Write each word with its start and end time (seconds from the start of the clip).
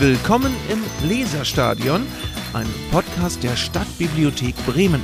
Willkommen 0.00 0.54
im 0.70 1.08
Leserstadion, 1.08 2.06
einem 2.54 2.72
Podcast 2.92 3.42
der 3.42 3.56
Stadtbibliothek 3.56 4.54
Bremen. 4.64 5.02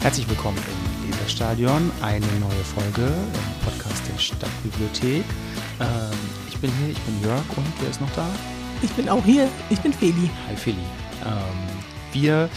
Herzlich 0.00 0.26
willkommen 0.26 0.56
im 1.04 1.10
Leserstadion, 1.10 1.90
eine 2.00 2.24
neue 2.40 2.64
Folge 2.64 3.12
im 3.12 3.64
Podcast 3.70 4.08
der 4.10 4.18
Stadtbibliothek. 4.18 5.24
Ähm, 5.80 6.18
ich 6.48 6.56
bin 6.56 6.72
hier, 6.78 6.88
ich 6.92 7.00
bin 7.00 7.22
Jörg 7.22 7.44
und 7.58 7.66
wer 7.80 7.90
ist 7.90 8.00
noch 8.00 8.12
da? 8.16 8.26
Ich 8.80 8.90
bin 8.92 9.10
auch 9.10 9.22
hier, 9.22 9.50
ich 9.68 9.80
bin 9.80 9.92
Feli. 9.92 10.30
Hi 10.48 10.56
Feli. 10.56 10.78
Ähm, 11.26 12.14
wir 12.14 12.48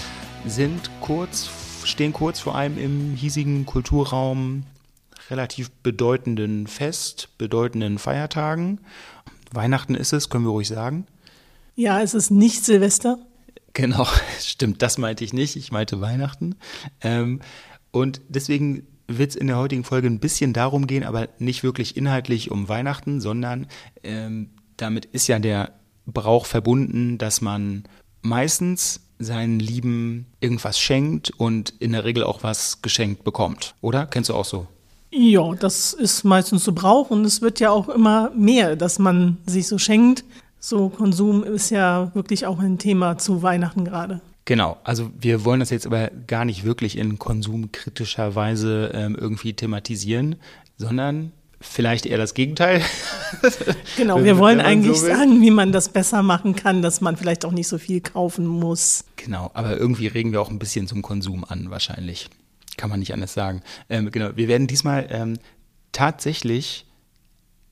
sind 0.45 0.89
kurz, 1.01 1.49
stehen 1.83 2.13
kurz 2.13 2.39
vor 2.39 2.55
einem 2.55 2.77
im 2.77 3.15
hiesigen 3.17 3.65
Kulturraum 3.65 4.63
relativ 5.29 5.71
bedeutenden 5.83 6.67
Fest, 6.67 7.29
bedeutenden 7.37 7.97
Feiertagen. 7.97 8.81
Weihnachten 9.51 9.95
ist 9.95 10.13
es, 10.13 10.29
können 10.29 10.45
wir 10.45 10.51
ruhig 10.51 10.67
sagen. 10.67 11.05
Ja, 11.75 12.01
es 12.01 12.13
ist 12.13 12.31
nicht 12.31 12.65
Silvester. 12.65 13.19
Genau, 13.73 14.07
stimmt, 14.39 14.81
das 14.81 14.97
meinte 14.97 15.23
ich 15.23 15.33
nicht. 15.33 15.55
Ich 15.55 15.71
meinte 15.71 16.01
Weihnachten. 16.01 16.55
Ähm, 17.01 17.41
und 17.91 18.21
deswegen 18.27 18.87
wird 19.07 19.31
es 19.31 19.35
in 19.35 19.47
der 19.47 19.57
heutigen 19.57 19.83
Folge 19.83 20.07
ein 20.07 20.19
bisschen 20.19 20.53
darum 20.53 20.87
gehen, 20.87 21.03
aber 21.03 21.29
nicht 21.39 21.63
wirklich 21.63 21.97
inhaltlich 21.97 22.51
um 22.51 22.69
Weihnachten, 22.69 23.21
sondern 23.21 23.67
ähm, 24.03 24.51
damit 24.77 25.05
ist 25.05 25.27
ja 25.27 25.39
der 25.39 25.73
Brauch 26.05 26.45
verbunden, 26.45 27.17
dass 27.17 27.41
man 27.41 27.83
meistens 28.21 29.01
seinen 29.19 29.59
Lieben 29.59 30.27
irgendwas 30.39 30.79
schenkt 30.79 31.31
und 31.31 31.71
in 31.79 31.91
der 31.91 32.05
Regel 32.05 32.23
auch 32.23 32.43
was 32.43 32.81
geschenkt 32.81 33.23
bekommt. 33.23 33.75
Oder? 33.81 34.05
Kennst 34.05 34.29
du 34.29 34.35
auch 34.35 34.45
so? 34.45 34.67
Ja, 35.11 35.55
das 35.55 35.93
ist 35.93 36.23
meistens 36.23 36.63
so 36.63 36.71
Brauch 36.71 37.09
und 37.09 37.25
es 37.25 37.41
wird 37.41 37.59
ja 37.59 37.71
auch 37.71 37.89
immer 37.89 38.31
mehr, 38.31 38.75
dass 38.75 38.99
man 38.99 39.37
sich 39.45 39.67
so 39.67 39.77
schenkt. 39.77 40.23
So 40.59 40.89
Konsum 40.89 41.43
ist 41.43 41.71
ja 41.71 42.11
wirklich 42.13 42.45
auch 42.45 42.59
ein 42.59 42.77
Thema 42.77 43.17
zu 43.17 43.41
Weihnachten 43.41 43.85
gerade. 43.85 44.21
Genau, 44.45 44.77
also 44.83 45.11
wir 45.19 45.45
wollen 45.45 45.59
das 45.59 45.69
jetzt 45.69 45.85
aber 45.85 46.09
gar 46.27 46.43
nicht 46.43 46.63
wirklich 46.63 46.97
in 46.97 47.19
konsumkritischer 47.19 48.35
Weise 48.35 48.91
ähm, 48.93 49.15
irgendwie 49.15 49.53
thematisieren, 49.53 50.37
sondern 50.77 51.31
vielleicht 51.61 52.05
eher 52.05 52.17
das 52.17 52.33
Gegenteil. 52.33 52.81
Genau, 53.95 54.23
wir 54.23 54.37
wollen 54.37 54.59
eigentlich 54.59 54.99
so 54.99 55.07
sagen, 55.07 55.41
wie 55.41 55.51
man 55.51 55.71
das 55.71 55.89
besser 55.89 56.23
machen 56.23 56.55
kann, 56.55 56.81
dass 56.81 56.99
man 56.99 57.15
vielleicht 57.15 57.45
auch 57.45 57.51
nicht 57.51 57.67
so 57.67 57.77
viel 57.77 58.01
kaufen 58.01 58.47
muss. 58.47 59.03
Genau, 59.17 59.51
aber 59.53 59.77
irgendwie 59.77 60.07
regen 60.07 60.31
wir 60.31 60.41
auch 60.41 60.49
ein 60.49 60.57
bisschen 60.57 60.87
zum 60.87 61.01
Konsum 61.03 61.45
an, 61.47 61.69
wahrscheinlich. 61.69 62.29
Kann 62.79 62.89
man 62.89 62.99
nicht 62.99 63.11
anders 63.13 63.33
sagen. 63.33 63.61
Ähm, 63.89 64.09
genau, 64.09 64.37
wir 64.37 64.47
werden 64.47 64.65
diesmal 64.65 65.05
ähm, 65.09 65.37
tatsächlich 65.91 66.85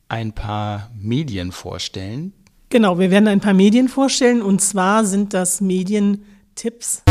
ein 0.09 0.33
paar 0.33 0.91
Medien 0.99 1.53
vorstellen. 1.53 2.33
Genau, 2.67 2.99
wir 2.99 3.09
werden 3.09 3.29
ein 3.29 3.39
paar 3.39 3.53
Medien 3.53 3.87
vorstellen 3.87 4.41
und 4.41 4.59
zwar 4.59 5.05
sind 5.05 5.33
das 5.33 5.61
Medientipps, 5.61 7.03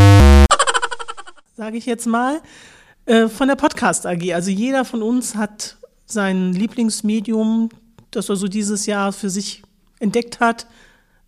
sage 1.56 1.78
ich 1.78 1.86
jetzt 1.86 2.06
mal, 2.06 2.42
äh, 3.06 3.28
von 3.28 3.48
der 3.48 3.56
Podcast 3.56 4.04
AG. 4.04 4.34
Also 4.34 4.50
jeder 4.50 4.84
von 4.84 5.02
uns 5.02 5.34
hat 5.34 5.78
sein 6.04 6.52
Lieblingsmedium, 6.52 7.70
das 8.10 8.28
er 8.28 8.36
so 8.36 8.46
dieses 8.46 8.84
Jahr 8.84 9.14
für 9.14 9.30
sich 9.30 9.62
entdeckt 10.00 10.38
hat, 10.38 10.66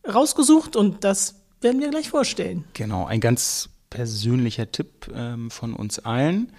rausgesucht 0.07 0.77
und 0.77 1.03
das 1.03 1.37
werden 1.63 1.81
wir 1.81 1.89
gleich 1.89 2.11
vorstellen. 2.11 2.65
Genau, 2.75 3.07
ein 3.07 3.21
ganz 3.21 3.71
persönlicher 3.91 4.71
Tipp 4.71 5.11
ähm, 5.15 5.51
von 5.51 5.75
uns 5.75 5.99
allen. 5.99 6.53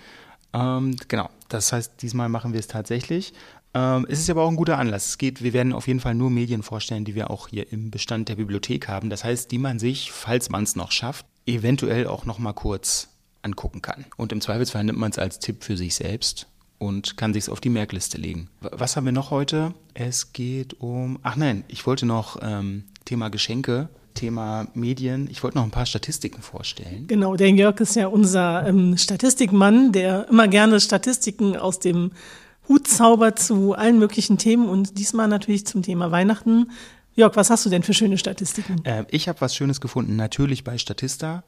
Ähm, 0.53 0.95
genau, 1.07 1.29
das 1.49 1.71
heißt, 1.71 2.01
diesmal 2.01 2.29
machen 2.29 2.53
wir 2.53 2.59
es 2.59 2.67
tatsächlich. 2.67 3.33
Ähm, 3.73 4.05
es 4.09 4.19
ist 4.19 4.29
aber 4.29 4.43
auch 4.43 4.49
ein 4.49 4.55
guter 4.55 4.77
Anlass. 4.77 5.07
Es 5.07 5.17
geht, 5.17 5.43
wir 5.43 5.53
werden 5.53 5.73
auf 5.73 5.87
jeden 5.87 5.99
Fall 5.99 6.15
nur 6.15 6.29
Medien 6.29 6.63
vorstellen, 6.63 7.05
die 7.05 7.15
wir 7.15 7.29
auch 7.29 7.49
hier 7.49 7.71
im 7.71 7.91
Bestand 7.91 8.29
der 8.29 8.35
Bibliothek 8.35 8.87
haben. 8.87 9.09
Das 9.09 9.23
heißt, 9.23 9.51
die 9.51 9.59
man 9.59 9.79
sich, 9.79 10.11
falls 10.11 10.49
man 10.49 10.63
es 10.63 10.75
noch 10.75 10.91
schafft, 10.91 11.25
eventuell 11.45 12.07
auch 12.07 12.25
noch 12.25 12.39
mal 12.39 12.53
kurz 12.53 13.09
angucken 13.41 13.81
kann. 13.81 14.05
Und 14.17 14.31
im 14.31 14.41
Zweifelsfall 14.41 14.83
nimmt 14.83 14.99
man 14.99 15.11
es 15.11 15.19
als 15.19 15.39
Tipp 15.39 15.63
für 15.63 15.77
sich 15.77 15.95
selbst 15.95 16.47
und 16.77 17.17
kann 17.17 17.33
sich 17.33 17.43
es 17.43 17.49
auf 17.49 17.61
die 17.61 17.69
Merkliste 17.69 18.17
legen. 18.17 18.49
Was 18.61 18.95
haben 18.95 19.05
wir 19.05 19.11
noch 19.11 19.31
heute? 19.31 19.73
Es 19.93 20.33
geht 20.33 20.79
um, 20.79 21.19
ach 21.23 21.35
nein, 21.35 21.63
ich 21.67 21.85
wollte 21.85 22.05
noch 22.05 22.37
ähm, 22.41 22.85
Thema 23.05 23.29
Geschenke 23.29 23.89
Thema 24.19 24.67
Medien. 24.73 25.29
Ich 25.31 25.43
wollte 25.43 25.57
noch 25.57 25.63
ein 25.63 25.71
paar 25.71 25.85
Statistiken 25.85 26.41
vorstellen. 26.41 27.07
Genau, 27.07 27.37
der 27.37 27.51
Jörg 27.51 27.79
ist 27.79 27.95
ja 27.95 28.07
unser 28.07 28.67
ähm, 28.67 28.97
Statistikmann, 28.97 29.93
der 29.93 30.27
immer 30.27 30.49
gerne 30.49 30.81
Statistiken 30.81 31.55
aus 31.55 31.79
dem 31.79 32.11
Hut 32.67 32.85
zaubert 32.87 33.39
zu 33.39 33.73
allen 33.75 33.97
möglichen 33.97 34.37
Themen 34.37 34.67
und 34.67 34.97
diesmal 34.97 35.29
natürlich 35.29 35.65
zum 35.65 35.83
Thema 35.83 36.11
Weihnachten. 36.11 36.69
Jörg, 37.15 37.37
was 37.37 37.49
hast 37.49 37.65
du 37.65 37.69
denn 37.69 37.81
für 37.81 37.93
schöne 37.93 38.17
Statistiken? 38.17 38.83
Äh, 38.83 39.05
ich 39.09 39.29
habe 39.29 39.39
was 39.39 39.55
Schönes 39.55 39.79
gefunden, 39.79 40.17
natürlich 40.17 40.65
bei 40.65 40.77
Statista. 40.77 41.43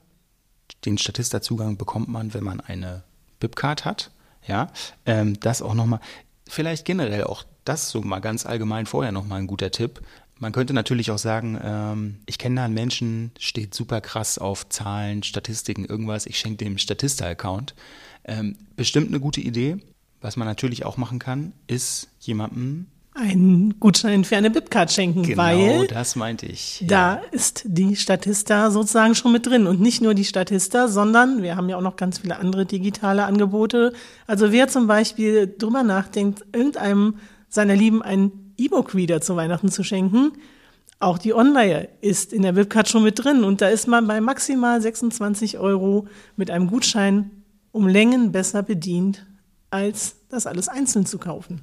Den 0.85 0.97
Statista-Zugang 0.97 1.75
bekommt 1.75 2.07
man, 2.07 2.33
wenn 2.33 2.45
man 2.45 2.61
eine 2.61 3.03
BIP-Card 3.41 3.83
hat. 3.83 4.11
Ja, 4.47 4.71
ähm, 5.05 5.37
das 5.41 5.61
auch 5.61 5.73
nochmal, 5.73 5.99
vielleicht 6.47 6.85
generell 6.85 7.25
auch 7.25 7.43
das 7.65 7.89
so 7.91 8.01
mal 8.01 8.19
ganz 8.19 8.45
allgemein 8.45 8.85
vorher 8.85 9.11
nochmal 9.11 9.39
ein 9.39 9.47
guter 9.47 9.71
Tipp. 9.71 10.01
Man 10.41 10.53
könnte 10.53 10.73
natürlich 10.73 11.11
auch 11.11 11.19
sagen, 11.19 11.59
ähm, 11.63 12.15
ich 12.25 12.39
kenne 12.39 12.55
da 12.55 12.65
einen 12.65 12.73
Menschen, 12.73 13.31
steht 13.37 13.75
super 13.75 14.01
krass 14.01 14.39
auf 14.39 14.67
Zahlen, 14.69 15.21
Statistiken, 15.21 15.85
irgendwas, 15.85 16.25
ich 16.25 16.39
schenke 16.39 16.65
dem 16.65 16.79
Statista-Account. 16.79 17.75
Ähm, 18.25 18.57
bestimmt 18.75 19.09
eine 19.09 19.19
gute 19.19 19.39
Idee. 19.39 19.77
Was 20.19 20.37
man 20.37 20.47
natürlich 20.47 20.83
auch 20.83 20.97
machen 20.97 21.19
kann, 21.19 21.53
ist 21.67 22.09
jemandem 22.19 22.87
einen 23.13 23.79
Gutschein 23.79 24.23
für 24.23 24.37
eine 24.37 24.49
Bipcard 24.49 24.91
schenken, 24.91 25.23
genau, 25.23 25.37
weil 25.37 25.87
das 25.87 26.15
meinte 26.15 26.47
ich. 26.47 26.83
Da 26.87 27.15
ist 27.31 27.63
die 27.65 27.95
Statista 27.95 28.71
sozusagen 28.71 29.13
schon 29.15 29.33
mit 29.33 29.45
drin 29.45 29.67
und 29.67 29.79
nicht 29.79 30.01
nur 30.01 30.15
die 30.15 30.25
Statista, 30.25 30.87
sondern 30.87 31.43
wir 31.43 31.55
haben 31.55 31.69
ja 31.69 31.77
auch 31.77 31.81
noch 31.81 31.97
ganz 31.97 32.19
viele 32.19 32.37
andere 32.37 32.65
digitale 32.65 33.25
Angebote. 33.25 33.93
Also 34.27 34.51
wer 34.51 34.69
zum 34.69 34.87
Beispiel 34.87 35.53
drüber 35.55 35.83
nachdenkt, 35.83 36.45
irgendeinem 36.53 37.15
seiner 37.49 37.75
Lieben 37.75 38.01
ein 38.01 38.31
E-Book-Reader 38.65 39.21
zu 39.21 39.35
Weihnachten 39.35 39.69
zu 39.69 39.83
schenken. 39.83 40.33
Auch 40.99 41.17
die 41.17 41.33
Online 41.33 41.89
ist 42.01 42.31
in 42.31 42.43
der 42.43 42.55
Webcard 42.55 42.87
schon 42.87 43.03
mit 43.03 43.23
drin 43.23 43.43
und 43.43 43.61
da 43.61 43.69
ist 43.69 43.87
man 43.87 44.07
bei 44.07 44.21
maximal 44.21 44.79
26 44.81 45.57
Euro 45.57 46.07
mit 46.35 46.51
einem 46.51 46.67
Gutschein 46.67 47.31
um 47.71 47.87
Längen 47.87 48.31
besser 48.31 48.63
bedient, 48.63 49.25
als 49.69 50.15
das 50.29 50.45
alles 50.45 50.67
einzeln 50.67 51.05
zu 51.05 51.17
kaufen. 51.17 51.61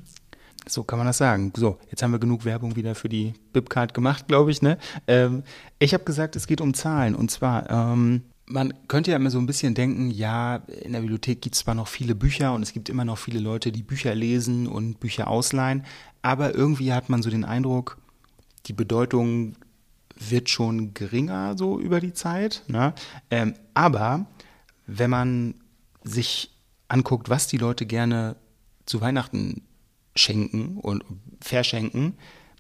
So 0.66 0.82
kann 0.82 0.98
man 0.98 1.06
das 1.06 1.18
sagen. 1.18 1.52
So, 1.56 1.78
jetzt 1.90 2.02
haben 2.02 2.10
wir 2.10 2.18
genug 2.18 2.44
Werbung 2.44 2.76
wieder 2.76 2.94
für 2.94 3.08
die 3.08 3.34
Bibcard 3.52 3.94
gemacht, 3.94 4.28
glaube 4.28 4.50
ich. 4.50 4.60
Ne? 4.60 4.76
Ähm, 5.06 5.42
ich 5.78 5.94
habe 5.94 6.04
gesagt, 6.04 6.36
es 6.36 6.46
geht 6.46 6.60
um 6.60 6.74
Zahlen. 6.74 7.14
Und 7.14 7.30
zwar, 7.30 7.70
ähm, 7.70 8.22
man 8.48 8.72
könnte 8.88 9.10
ja 9.10 9.16
immer 9.16 9.30
so 9.30 9.38
ein 9.38 9.46
bisschen 9.46 9.74
denken, 9.74 10.10
ja, 10.10 10.56
in 10.82 10.92
der 10.92 11.00
Bibliothek 11.00 11.42
gibt 11.42 11.54
es 11.54 11.60
zwar 11.62 11.74
noch 11.74 11.88
viele 11.88 12.14
Bücher 12.14 12.54
und 12.54 12.62
es 12.62 12.72
gibt 12.72 12.88
immer 12.88 13.04
noch 13.04 13.18
viele 13.18 13.40
Leute, 13.40 13.72
die 13.72 13.82
Bücher 13.82 14.14
lesen 14.14 14.66
und 14.66 15.00
Bücher 15.00 15.28
ausleihen, 15.28 15.84
aber 16.22 16.54
irgendwie 16.54 16.92
hat 16.92 17.08
man 17.08 17.22
so 17.22 17.30
den 17.30 17.44
Eindruck, 17.44 17.98
die 18.66 18.72
Bedeutung 18.72 19.56
wird 20.18 20.48
schon 20.48 20.94
geringer 20.94 21.56
so 21.56 21.78
über 21.78 22.00
die 22.00 22.12
Zeit. 22.12 22.64
Ne? 22.66 22.94
Ähm, 23.30 23.54
aber 23.74 24.26
wenn 24.86 25.10
man 25.10 25.54
sich 26.02 26.50
anguckt, 26.88 27.28
was 27.28 27.46
die 27.46 27.58
Leute 27.58 27.86
gerne 27.86 28.36
zu 28.86 29.00
Weihnachten 29.00 29.62
schenken 30.16 30.78
und 30.78 31.04
verschenken, 31.40 32.14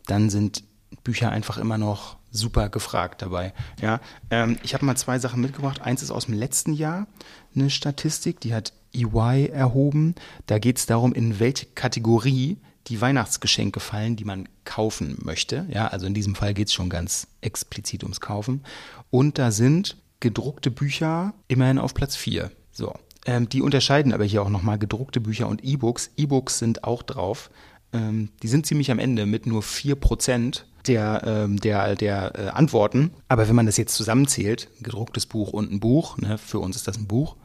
dann 0.06 0.30
sind 0.30 0.62
Bücher 1.02 1.30
einfach 1.30 1.58
immer 1.58 1.78
noch 1.78 2.17
super 2.30 2.68
gefragt 2.68 3.22
dabei. 3.22 3.52
Ja, 3.80 4.00
ähm, 4.30 4.58
ich 4.62 4.74
habe 4.74 4.84
mal 4.84 4.96
zwei 4.96 5.18
Sachen 5.18 5.40
mitgebracht. 5.40 5.80
Eins 5.80 6.02
ist 6.02 6.10
aus 6.10 6.26
dem 6.26 6.34
letzten 6.34 6.72
Jahr 6.72 7.06
eine 7.54 7.70
Statistik, 7.70 8.40
die 8.40 8.54
hat 8.54 8.72
EY 8.94 9.46
erhoben. 9.46 10.14
Da 10.46 10.58
geht 10.58 10.78
es 10.78 10.86
darum, 10.86 11.12
in 11.12 11.40
welche 11.40 11.66
Kategorie 11.66 12.58
die 12.86 13.00
Weihnachtsgeschenke 13.00 13.80
fallen, 13.80 14.16
die 14.16 14.24
man 14.24 14.48
kaufen 14.64 15.18
möchte. 15.22 15.66
Ja, 15.70 15.88
also 15.88 16.06
in 16.06 16.14
diesem 16.14 16.34
Fall 16.34 16.54
geht 16.54 16.68
es 16.68 16.74
schon 16.74 16.88
ganz 16.88 17.26
explizit 17.40 18.02
ums 18.02 18.20
Kaufen. 18.20 18.62
Und 19.10 19.38
da 19.38 19.50
sind 19.50 19.96
gedruckte 20.20 20.70
Bücher 20.70 21.34
immerhin 21.48 21.78
auf 21.78 21.94
Platz 21.94 22.16
4. 22.16 22.50
So. 22.72 22.94
Ähm, 23.26 23.48
die 23.48 23.62
unterscheiden 23.62 24.12
aber 24.12 24.24
hier 24.24 24.42
auch 24.42 24.48
nochmal 24.48 24.78
gedruckte 24.78 25.20
Bücher 25.20 25.48
und 25.48 25.62
E-Books. 25.62 26.10
E-Books 26.16 26.58
sind 26.58 26.84
auch 26.84 27.02
drauf. 27.02 27.50
Ähm, 27.92 28.30
die 28.42 28.48
sind 28.48 28.66
ziemlich 28.66 28.90
am 28.90 28.98
Ende 28.98 29.26
mit 29.26 29.46
nur 29.46 29.62
4% 29.62 30.62
der, 30.88 31.22
ähm, 31.24 31.60
der, 31.60 31.94
der 31.94 32.32
äh, 32.38 32.48
Antworten. 32.48 33.12
Aber 33.28 33.48
wenn 33.48 33.54
man 33.54 33.66
das 33.66 33.76
jetzt 33.76 33.94
zusammenzählt, 33.94 34.68
ein 34.80 34.82
gedrucktes 34.82 35.26
Buch 35.26 35.52
und 35.52 35.70
ein 35.70 35.80
Buch, 35.80 36.18
ne, 36.18 36.38
für 36.38 36.58
uns 36.58 36.76
ist 36.76 36.88
das 36.88 36.98
ein 36.98 37.06
Buch, 37.06 37.36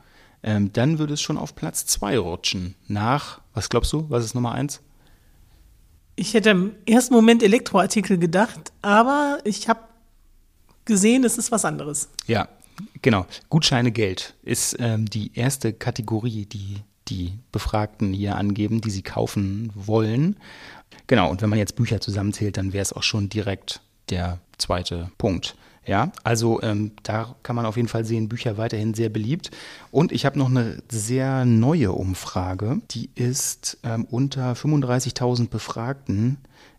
ähm, 0.41 0.73
dann 0.73 0.99
würde 0.99 1.13
es 1.13 1.21
schon 1.21 1.37
auf 1.37 1.55
Platz 1.55 1.85
2 1.85 2.17
rutschen. 2.17 2.75
Nach, 2.87 3.41
was 3.53 3.69
glaubst 3.69 3.93
du, 3.93 4.05
was 4.09 4.25
ist 4.25 4.35
Nummer 4.35 4.53
1? 4.53 4.81
Ich 6.15 6.33
hätte 6.33 6.51
im 6.51 6.71
ersten 6.87 7.13
Moment 7.13 7.41
Elektroartikel 7.41 8.17
gedacht, 8.17 8.71
aber 8.81 9.39
ich 9.43 9.67
habe 9.67 9.79
gesehen, 10.85 11.23
es 11.23 11.37
ist 11.37 11.51
was 11.51 11.65
anderes. 11.65 12.09
Ja, 12.27 12.49
genau. 13.01 13.25
Gutscheine 13.49 13.91
Geld 13.91 14.35
ist 14.43 14.75
ähm, 14.79 15.09
die 15.09 15.31
erste 15.33 15.73
Kategorie, 15.73 16.45
die 16.45 16.77
die 17.07 17.33
Befragten 17.51 18.13
hier 18.13 18.37
angeben, 18.37 18.81
die 18.81 18.89
sie 18.89 19.01
kaufen 19.01 19.71
wollen. 19.75 20.37
Genau, 21.07 21.29
und 21.29 21.41
wenn 21.41 21.50
man 21.50 21.59
jetzt 21.59 21.75
Bücher 21.75 22.00
zusammenzählt, 22.01 22.57
dann 22.57 22.73
wäre 22.73 22.81
es 22.81 22.94
auch 22.94 23.03
schon 23.03 23.29
direkt 23.29 23.81
der 24.09 24.39
zweite 24.57 25.11
Punkt. 25.17 25.55
Ja, 25.85 26.13
also 26.23 26.61
ähm, 26.61 26.91
da 27.03 27.35
kann 27.44 27.57
man 27.57 27.65
auf 27.65 27.75
jeden 27.75 27.89
Fall 27.89 28.05
sehen, 28.05 28.29
Bücher 28.29 28.57
weiterhin 28.57 28.94
sehr 28.94 29.09
beliebt. 29.09 29.51
Und 29.91 30.13
ich 30.13 30.25
habe 30.25 30.39
noch 30.39 30.50
eine 30.50 30.81
sehr 30.89 31.44
neue 31.44 31.91
Umfrage, 31.91 32.79
die 32.91 33.09
ist 33.15 33.79
ähm, 33.83 34.05
unter 34.09 34.53
35.000 34.53 35.50
Befragten 35.50 36.38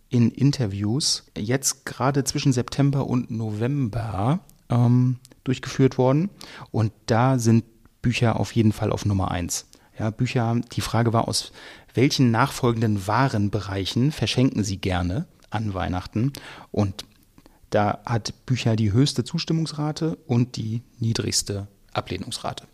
in 0.08 0.30
Interviews 0.30 1.24
jetzt 1.36 1.84
gerade 1.84 2.24
zwischen 2.24 2.54
September 2.54 3.06
und 3.06 3.30
November 3.30 4.40
ähm, 4.70 5.18
durchgeführt 5.44 5.98
worden. 5.98 6.30
Und 6.70 6.92
da 7.06 7.38
sind 7.38 7.64
Bücher 8.00 8.40
auf 8.40 8.52
jeden 8.52 8.72
Fall 8.72 8.90
auf 8.90 9.04
Nummer 9.04 9.30
eins. 9.30 9.66
Ja, 9.98 10.10
Bücher, 10.10 10.60
die 10.72 10.80
Frage 10.80 11.12
war, 11.12 11.28
aus 11.28 11.52
welchen 11.94 12.30
nachfolgenden 12.30 13.06
Warenbereichen 13.06 14.12
verschenken 14.12 14.64
Sie 14.64 14.78
gerne 14.78 15.26
an 15.50 15.74
Weihnachten? 15.74 16.32
Und 16.70 17.04
da 17.70 18.00
hat 18.04 18.46
Bücher 18.46 18.76
die 18.76 18.92
höchste 18.92 19.24
Zustimmungsrate 19.24 20.16
und 20.26 20.56
die 20.56 20.82
niedrigste 20.98 21.68
Ablehnungsrate. 21.92 22.66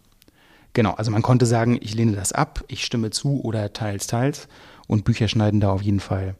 Genau, 0.73 0.93
also 0.93 1.11
man 1.11 1.23
konnte 1.23 1.47
sagen, 1.47 1.79
ich 1.81 1.95
lehne 1.95 2.13
das 2.13 2.33
ab, 2.33 2.65
ich 2.69 2.85
stimme 2.85 3.11
zu 3.11 3.41
oder 3.43 3.73
teils, 3.73 4.07
teils. 4.07 4.49
Und 4.87 5.05
Bücher 5.05 5.29
schneiden 5.29 5.61
da 5.61 5.71
auf 5.71 5.83
jeden 5.83 6.01
Fall 6.01 6.37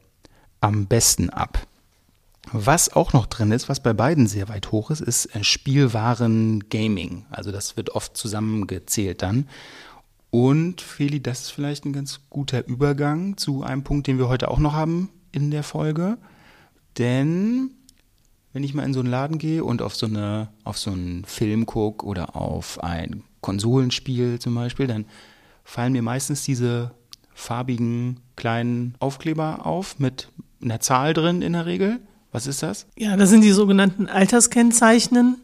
am 0.61 0.87
besten 0.87 1.29
ab. 1.29 1.65
Was 2.51 2.91
auch 2.93 3.13
noch 3.13 3.27
drin 3.27 3.51
ist, 3.51 3.69
was 3.69 3.81
bei 3.81 3.93
beiden 3.93 4.27
sehr 4.27 4.49
weit 4.49 4.71
hoch 4.71 4.89
ist, 4.91 5.01
ist 5.01 5.35
äh, 5.35 5.43
Spielwaren 5.43 6.67
Gaming. 6.69 7.25
Also 7.29 7.51
das 7.51 7.77
wird 7.77 7.91
oft 7.91 8.17
zusammengezählt 8.17 9.21
dann. 9.21 9.47
Und 10.31 10.79
Feli, 10.79 11.21
das 11.21 11.41
ist 11.41 11.49
vielleicht 11.51 11.85
ein 11.85 11.93
ganz 11.93 12.21
guter 12.29 12.65
Übergang 12.65 13.37
zu 13.37 13.63
einem 13.63 13.83
Punkt, 13.83 14.07
den 14.07 14.17
wir 14.17 14.29
heute 14.29 14.49
auch 14.49 14.59
noch 14.59 14.73
haben 14.73 15.09
in 15.33 15.51
der 15.51 15.61
Folge. 15.61 16.17
Denn 16.97 17.71
wenn 18.53 18.63
ich 18.63 18.73
mal 18.73 18.83
in 18.83 18.93
so 18.93 19.01
einen 19.01 19.09
Laden 19.09 19.37
gehe 19.37 19.63
und 19.63 19.81
auf 19.81 19.95
so, 19.95 20.05
eine, 20.05 20.49
auf 20.63 20.77
so 20.77 20.91
einen 20.91 21.25
Film 21.25 21.65
gucke 21.65 22.05
oder 22.05 22.35
auf 22.35 22.81
ein 22.81 23.23
Konsolenspiel 23.41 24.39
zum 24.39 24.55
Beispiel, 24.55 24.87
dann 24.87 25.05
fallen 25.65 25.93
mir 25.93 26.01
meistens 26.01 26.43
diese 26.43 26.91
farbigen 27.33 28.21
kleinen 28.37 28.95
Aufkleber 28.99 29.65
auf 29.65 29.99
mit 29.99 30.29
einer 30.61 30.79
Zahl 30.79 31.13
drin 31.13 31.41
in 31.41 31.53
der 31.53 31.65
Regel. 31.65 31.99
Was 32.31 32.47
ist 32.47 32.63
das? 32.63 32.87
Ja, 32.97 33.17
das 33.17 33.29
sind 33.29 33.41
die 33.41 33.51
sogenannten 33.51 34.07
Alterskennzeichnen. 34.07 35.37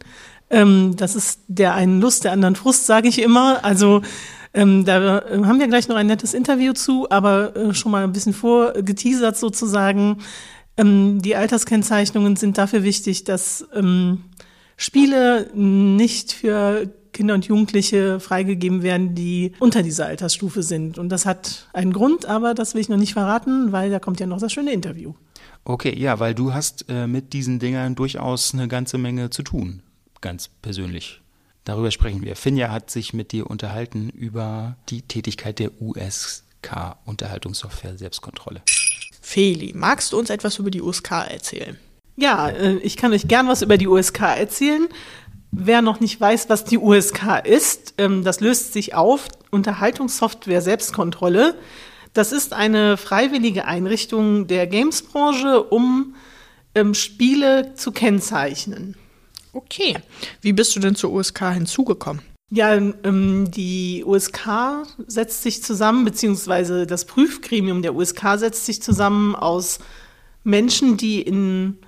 Ähm, 0.49 0.95
das 0.95 1.15
ist 1.15 1.41
der 1.47 1.73
einen 1.73 1.99
Lust, 1.99 2.23
der 2.23 2.31
anderen 2.31 2.55
Frust, 2.55 2.85
sage 2.85 3.09
ich 3.09 3.21
immer. 3.21 3.65
Also 3.65 4.01
ähm, 4.57 4.85
da 4.85 5.19
äh, 5.19 5.43
haben 5.43 5.59
wir 5.59 5.67
gleich 5.67 5.87
noch 5.87 5.95
ein 5.95 6.07
nettes 6.07 6.33
Interview 6.33 6.73
zu, 6.73 7.07
aber 7.11 7.55
äh, 7.55 7.73
schon 7.75 7.91
mal 7.91 8.03
ein 8.03 8.11
bisschen 8.11 8.33
vorgeteasert 8.33 9.37
sozusagen. 9.37 10.17
Ähm, 10.77 11.21
die 11.21 11.35
Alterskennzeichnungen 11.35 12.35
sind 12.35 12.57
dafür 12.57 12.81
wichtig, 12.81 13.23
dass 13.23 13.67
ähm, 13.75 14.23
Spiele 14.75 15.51
nicht 15.53 16.33
für 16.33 16.91
Kinder 17.13 17.35
und 17.35 17.45
Jugendliche 17.45 18.19
freigegeben 18.19 18.81
werden, 18.81 19.13
die 19.13 19.53
unter 19.59 19.83
dieser 19.83 20.07
Altersstufe 20.07 20.63
sind. 20.63 20.97
Und 20.97 21.09
das 21.09 21.27
hat 21.27 21.67
einen 21.73 21.93
Grund, 21.93 22.25
aber 22.25 22.55
das 22.55 22.73
will 22.73 22.81
ich 22.81 22.89
noch 22.89 22.97
nicht 22.97 23.13
verraten, 23.13 23.71
weil 23.71 23.91
da 23.91 23.99
kommt 23.99 24.19
ja 24.19 24.25
noch 24.25 24.39
das 24.39 24.51
schöne 24.51 24.73
Interview. 24.73 25.13
Okay, 25.65 25.95
ja, 25.95 26.19
weil 26.19 26.33
du 26.33 26.55
hast 26.55 26.85
äh, 26.89 27.05
mit 27.05 27.33
diesen 27.33 27.59
Dingern 27.59 27.93
durchaus 27.93 28.55
eine 28.55 28.67
ganze 28.67 28.97
Menge 28.97 29.29
zu 29.29 29.43
tun, 29.43 29.83
ganz 30.19 30.49
persönlich. 30.63 31.21
Darüber 31.67 31.91
sprechen 31.91 32.23
wir. 32.23 32.37
Finja 32.37 32.71
hat 32.71 32.89
sich 32.89 33.13
mit 33.13 33.33
dir 33.33 33.49
unterhalten 33.49 34.07
über 34.07 34.77
die 34.87 35.01
Tätigkeit 35.01 35.59
der 35.59 35.71
USK, 35.81 36.95
Unterhaltungssoftware 37.03 37.97
Selbstkontrolle. 37.97 38.61
Feli, 39.21 39.73
magst 39.75 40.13
du 40.13 40.17
uns 40.17 40.29
etwas 40.29 40.59
über 40.59 40.71
die 40.71 40.81
USK 40.81 41.11
erzählen? 41.29 41.77
Ja, 42.15 42.47
äh, 42.47 42.77
ich 42.77 42.95
kann 42.95 43.11
euch 43.11 43.27
gern 43.27 43.49
was 43.49 43.63
über 43.63 43.77
die 43.77 43.87
USK 43.87 44.21
erzählen. 44.21 44.87
Wer 45.51 45.81
noch 45.81 45.99
nicht 45.99 46.21
weiß, 46.21 46.47
was 46.47 46.63
die 46.63 46.77
USK 46.77 47.43
ist, 47.43 47.95
ähm, 47.97 48.23
das 48.23 48.39
löst 48.39 48.71
sich 48.71 48.95
auf. 48.95 49.27
Unterhaltungssoftware 49.51 50.61
Selbstkontrolle. 50.61 51.53
Das 52.13 52.31
ist 52.31 52.53
eine 52.53 52.95
freiwillige 52.95 53.65
Einrichtung 53.65 54.47
der 54.47 54.67
Gamesbranche, 54.67 55.63
um 55.63 56.15
ähm, 56.75 56.93
Spiele 56.93 57.73
zu 57.73 57.91
kennzeichnen. 57.91 58.95
Okay. 59.57 59.97
Wie 60.41 60.53
bist 60.53 60.75
du 60.75 60.79
denn 60.79 60.93
zur 60.93 61.11
USK 61.11 61.53
hinzugekommen? 61.53 62.21
Ja, 62.51 62.75
ähm, 62.75 63.49
die 63.49 64.03
USK 64.05 64.85
setzt 65.07 65.41
sich 65.41 65.63
zusammen, 65.63 66.05
beziehungsweise 66.05 66.85
das 66.85 67.05
Prüfgremium 67.05 67.81
der 67.81 67.95
USK 67.95 68.37
setzt 68.37 68.67
sich 68.67 68.83
zusammen 68.83 69.35
aus 69.35 69.79
Menschen, 70.43 70.95
die 70.95 71.21
in, 71.21 71.79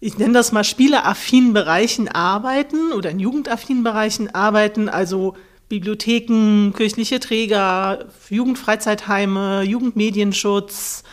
ich 0.00 0.16
nenne 0.16 0.32
das 0.32 0.50
mal, 0.52 0.64
spieleaffinen 0.64 1.52
Bereichen 1.52 2.08
arbeiten 2.08 2.92
oder 2.92 3.10
in 3.10 3.20
jugendaffinen 3.20 3.84
Bereichen 3.84 4.34
arbeiten, 4.34 4.88
also 4.88 5.36
Bibliotheken, 5.68 6.72
kirchliche 6.74 7.20
Träger, 7.20 8.06
Jugendfreizeitheime, 8.30 9.62
Jugendmedienschutz. 9.62 11.04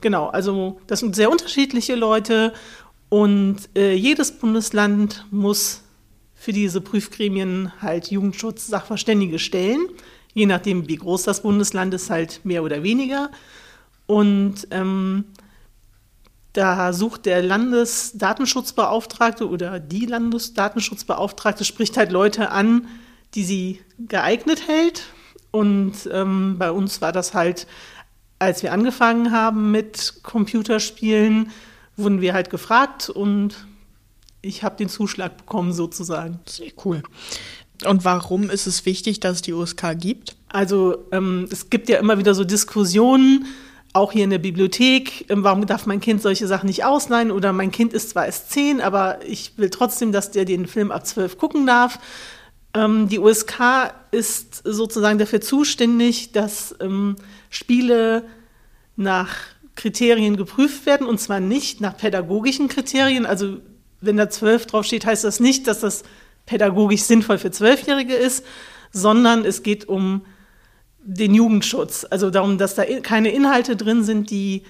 Genau, 0.00 0.28
also 0.28 0.80
das 0.86 1.00
sind 1.00 1.16
sehr 1.16 1.30
unterschiedliche 1.30 1.96
Leute 1.96 2.52
und 3.08 3.56
äh, 3.74 3.94
jedes 3.94 4.32
Bundesland 4.32 5.24
muss 5.30 5.82
für 6.34 6.52
diese 6.52 6.80
Prüfgremien 6.80 7.72
halt 7.80 8.10
Jugendschutz-Sachverständige 8.10 9.38
stellen. 9.38 9.80
Je 10.34 10.46
nachdem, 10.46 10.88
wie 10.88 10.96
groß 10.96 11.24
das 11.24 11.42
Bundesland 11.42 11.94
ist, 11.94 12.10
halt 12.10 12.44
mehr 12.44 12.62
oder 12.62 12.82
weniger. 12.82 13.30
Und 14.06 14.68
ähm, 14.70 15.24
da 16.52 16.92
sucht 16.92 17.26
der 17.26 17.42
Landesdatenschutzbeauftragte 17.42 19.48
oder 19.48 19.80
die 19.80 20.06
Landesdatenschutzbeauftragte 20.06 21.64
spricht 21.64 21.96
halt 21.96 22.12
Leute 22.12 22.50
an, 22.50 22.86
die 23.34 23.44
sie 23.44 23.80
geeignet 23.98 24.68
hält. 24.68 25.04
Und 25.50 26.08
ähm, 26.12 26.56
bei 26.58 26.70
uns 26.70 27.00
war 27.00 27.12
das 27.12 27.34
halt, 27.34 27.66
als 28.38 28.62
wir 28.62 28.72
angefangen 28.72 29.32
haben 29.32 29.70
mit 29.70 30.22
Computerspielen, 30.22 31.50
wurden 31.98 32.20
wir 32.20 32.34
halt 32.34 32.50
gefragt 32.50 33.10
und 33.10 33.66
ich 34.40 34.62
habe 34.62 34.76
den 34.76 34.88
Zuschlag 34.88 35.36
bekommen 35.36 35.72
sozusagen. 35.72 36.40
Sehr 36.46 36.72
cool. 36.84 37.02
Und 37.84 38.04
warum 38.04 38.50
ist 38.50 38.66
es 38.66 38.86
wichtig, 38.86 39.20
dass 39.20 39.36
es 39.36 39.42
die 39.42 39.52
USK 39.52 39.98
gibt? 39.98 40.36
Also 40.48 41.06
ähm, 41.12 41.48
es 41.50 41.70
gibt 41.70 41.88
ja 41.88 41.98
immer 41.98 42.18
wieder 42.18 42.34
so 42.34 42.44
Diskussionen, 42.44 43.46
auch 43.92 44.12
hier 44.12 44.24
in 44.24 44.30
der 44.30 44.38
Bibliothek, 44.38 45.26
ähm, 45.30 45.44
warum 45.44 45.66
darf 45.66 45.86
mein 45.86 46.00
Kind 46.00 46.22
solche 46.22 46.46
Sachen 46.46 46.66
nicht 46.66 46.84
ausleihen 46.84 47.30
oder 47.30 47.52
mein 47.52 47.70
Kind 47.70 47.92
ist 47.92 48.10
zwar 48.10 48.26
erst 48.26 48.50
zehn, 48.50 48.80
aber 48.80 49.24
ich 49.24 49.52
will 49.56 49.70
trotzdem, 49.70 50.12
dass 50.12 50.30
der 50.30 50.44
den 50.44 50.66
Film 50.66 50.90
ab 50.90 51.06
zwölf 51.06 51.38
gucken 51.38 51.66
darf. 51.66 51.98
Ähm, 52.74 53.08
die 53.08 53.18
USK 53.18 53.92
ist 54.10 54.62
sozusagen 54.64 55.18
dafür 55.18 55.40
zuständig, 55.40 56.32
dass 56.32 56.74
ähm, 56.80 57.16
Spiele 57.50 58.24
nach 58.96 59.30
Kriterien 59.78 60.36
geprüft 60.36 60.86
werden 60.86 61.06
und 61.06 61.20
zwar 61.20 61.38
nicht 61.38 61.80
nach 61.80 61.96
pädagogischen 61.96 62.66
Kriterien. 62.66 63.24
Also 63.24 63.58
wenn 64.00 64.16
da 64.16 64.28
zwölf 64.28 64.66
draufsteht, 64.66 65.06
heißt 65.06 65.22
das 65.22 65.38
nicht, 65.38 65.68
dass 65.68 65.80
das 65.80 66.02
pädagogisch 66.46 67.02
sinnvoll 67.02 67.38
für 67.38 67.52
Zwölfjährige 67.52 68.14
ist, 68.14 68.44
sondern 68.90 69.44
es 69.44 69.62
geht 69.62 69.88
um 69.88 70.22
den 71.00 71.32
Jugendschutz. 71.32 72.04
Also 72.10 72.30
darum, 72.30 72.58
dass 72.58 72.74
da 72.74 72.84
keine 73.02 73.30
Inhalte 73.30 73.76
drin 73.76 74.02
sind, 74.02 74.30
die, 74.30 74.64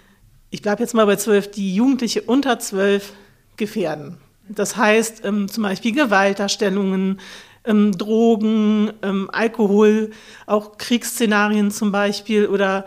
ich 0.50 0.60
bleibe 0.60 0.82
jetzt 0.82 0.94
mal 0.94 1.06
bei 1.06 1.16
zwölf, 1.16 1.50
die 1.50 1.74
Jugendliche 1.74 2.20
unter 2.20 2.58
zwölf 2.58 3.14
gefährden. 3.56 4.18
Das 4.50 4.76
heißt 4.76 5.24
ähm, 5.24 5.48
zum 5.48 5.62
Beispiel 5.62 5.92
Gewaltdarstellungen, 5.92 7.18
ähm, 7.64 7.96
Drogen, 7.96 8.92
ähm, 9.02 9.30
Alkohol, 9.32 10.10
auch 10.44 10.76
Kriegsszenarien 10.76 11.70
zum 11.70 11.92
Beispiel 11.92 12.46
oder 12.46 12.84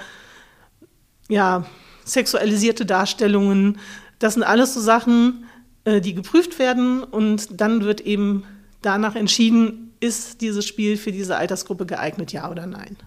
ja, 1.29 1.65
sexualisierte 2.05 2.85
Darstellungen. 2.85 3.77
Das 4.19 4.35
sind 4.35 4.43
alles 4.43 4.73
so 4.73 4.81
Sachen, 4.81 5.45
äh, 5.83 6.01
die 6.01 6.13
geprüft 6.13 6.59
werden 6.59 7.03
und 7.03 7.59
dann 7.59 7.83
wird 7.83 8.01
eben 8.01 8.43
danach 8.81 9.15
entschieden, 9.15 9.93
ist 9.99 10.41
dieses 10.41 10.65
Spiel 10.65 10.97
für 10.97 11.11
diese 11.11 11.37
Altersgruppe 11.37 11.85
geeignet, 11.85 12.33
ja 12.33 12.49
oder 12.49 12.65
nein. 12.65 12.97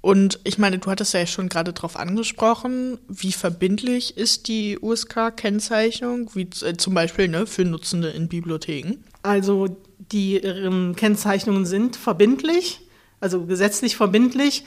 Und 0.00 0.38
ich 0.44 0.56
meine, 0.56 0.78
du 0.78 0.88
hattest 0.88 1.14
ja 1.14 1.26
schon 1.26 1.48
gerade 1.48 1.72
darauf 1.72 1.96
angesprochen, 1.96 2.98
wie 3.08 3.32
verbindlich 3.32 4.16
ist 4.16 4.46
die 4.46 4.78
USK-Kennzeichnung, 4.80 6.30
wie 6.34 6.48
äh, 6.62 6.76
zum 6.76 6.94
Beispiel 6.94 7.26
ne, 7.26 7.46
für 7.46 7.64
Nutzende 7.64 8.10
in 8.10 8.28
Bibliotheken? 8.28 8.98
Also 9.24 9.76
die 10.12 10.36
ähm, 10.36 10.94
Kennzeichnungen 10.94 11.66
sind 11.66 11.96
verbindlich, 11.96 12.80
also 13.18 13.46
gesetzlich 13.46 13.96
verbindlich. 13.96 14.64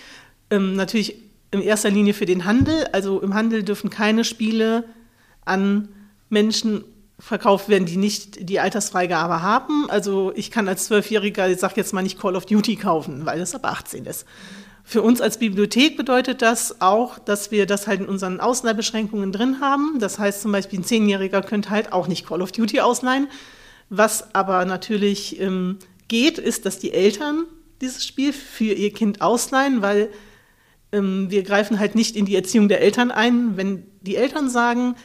Ähm, 0.49 0.75
natürlich 0.75 1.15
in 1.51 1.61
erster 1.61 1.89
Linie 1.89 2.13
für 2.13 2.25
den 2.25 2.45
Handel. 2.45 2.87
Also 2.91 3.21
im 3.21 3.33
Handel 3.33 3.63
dürfen 3.63 3.89
keine 3.89 4.23
Spiele 4.23 4.85
an 5.45 5.89
Menschen 6.29 6.83
verkauft 7.19 7.67
werden, 7.67 7.85
die 7.85 7.97
nicht 7.97 8.49
die 8.49 8.59
Altersfreigabe 8.59 9.41
haben. 9.41 9.89
Also 9.89 10.31
ich 10.35 10.51
kann 10.51 10.67
als 10.67 10.85
Zwölfjähriger, 10.85 11.49
ich 11.49 11.59
sag 11.59 11.75
jetzt 11.75 11.93
mal 11.93 12.01
nicht 12.01 12.19
Call 12.19 12.35
of 12.35 12.45
Duty 12.45 12.77
kaufen, 12.77 13.25
weil 13.25 13.39
das 13.39 13.55
ab 13.55 13.65
18 13.65 14.05
ist. 14.05 14.25
Für 14.83 15.01
uns 15.01 15.21
als 15.21 15.37
Bibliothek 15.37 15.97
bedeutet 15.97 16.41
das 16.41 16.81
auch, 16.81 17.19
dass 17.19 17.51
wir 17.51 17.65
das 17.65 17.85
halt 17.85 17.99
in 17.99 18.07
unseren 18.07 18.39
Ausleihbeschränkungen 18.39 19.31
drin 19.31 19.57
haben. 19.61 19.97
Das 19.99 20.17
heißt 20.17 20.41
zum 20.41 20.51
Beispiel, 20.51 20.79
ein 20.79 20.83
Zehnjähriger 20.83 21.41
könnte 21.41 21.69
halt 21.69 21.93
auch 21.93 22.07
nicht 22.07 22.25
Call 22.25 22.41
of 22.41 22.51
Duty 22.51 22.79
ausleihen. 22.79 23.27
Was 23.89 24.33
aber 24.33 24.65
natürlich 24.65 25.39
ähm, 25.39 25.77
geht, 26.07 26.37
ist, 26.37 26.65
dass 26.65 26.79
die 26.79 26.93
Eltern 26.93 27.45
dieses 27.81 28.05
Spiel 28.05 28.33
für 28.33 28.73
ihr 28.73 28.91
Kind 28.93 29.21
ausleihen, 29.21 29.81
weil 29.81 30.09
wir 30.91 31.43
greifen 31.43 31.79
halt 31.79 31.95
nicht 31.95 32.15
in 32.15 32.25
die 32.25 32.35
Erziehung 32.35 32.67
der 32.67 32.81
Eltern 32.81 33.11
ein. 33.11 33.57
Wenn 33.57 33.85
die 34.01 34.15
Eltern 34.15 34.49
sagen, 34.49 34.95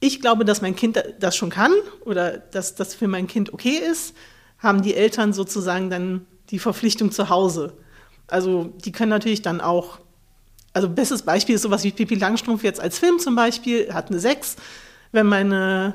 ich 0.00 0.20
glaube, 0.20 0.44
dass 0.44 0.62
mein 0.62 0.76
Kind 0.76 1.02
das 1.20 1.36
schon 1.36 1.50
kann 1.50 1.72
oder 2.04 2.38
dass 2.38 2.74
das 2.74 2.94
für 2.94 3.08
mein 3.08 3.26
Kind 3.26 3.52
okay 3.52 3.78
ist, 3.90 4.14
haben 4.58 4.82
die 4.82 4.94
Eltern 4.94 5.32
sozusagen 5.32 5.90
dann 5.90 6.26
die 6.50 6.58
Verpflichtung 6.58 7.10
zu 7.10 7.28
Hause. 7.28 7.74
Also 8.26 8.72
die 8.84 8.92
können 8.92 9.10
natürlich 9.10 9.42
dann 9.42 9.60
auch, 9.60 9.98
also 10.72 10.88
bestes 10.88 11.22
Beispiel 11.22 11.56
ist 11.56 11.62
sowas 11.62 11.84
wie 11.84 11.90
Pippi 11.90 12.14
Langstrumpf 12.14 12.62
jetzt 12.62 12.80
als 12.80 12.98
Film 12.98 13.18
zum 13.18 13.34
Beispiel, 13.34 13.92
hat 13.92 14.10
eine 14.10 14.20
6. 14.20 14.56
Wenn 15.12 15.26
meine 15.26 15.94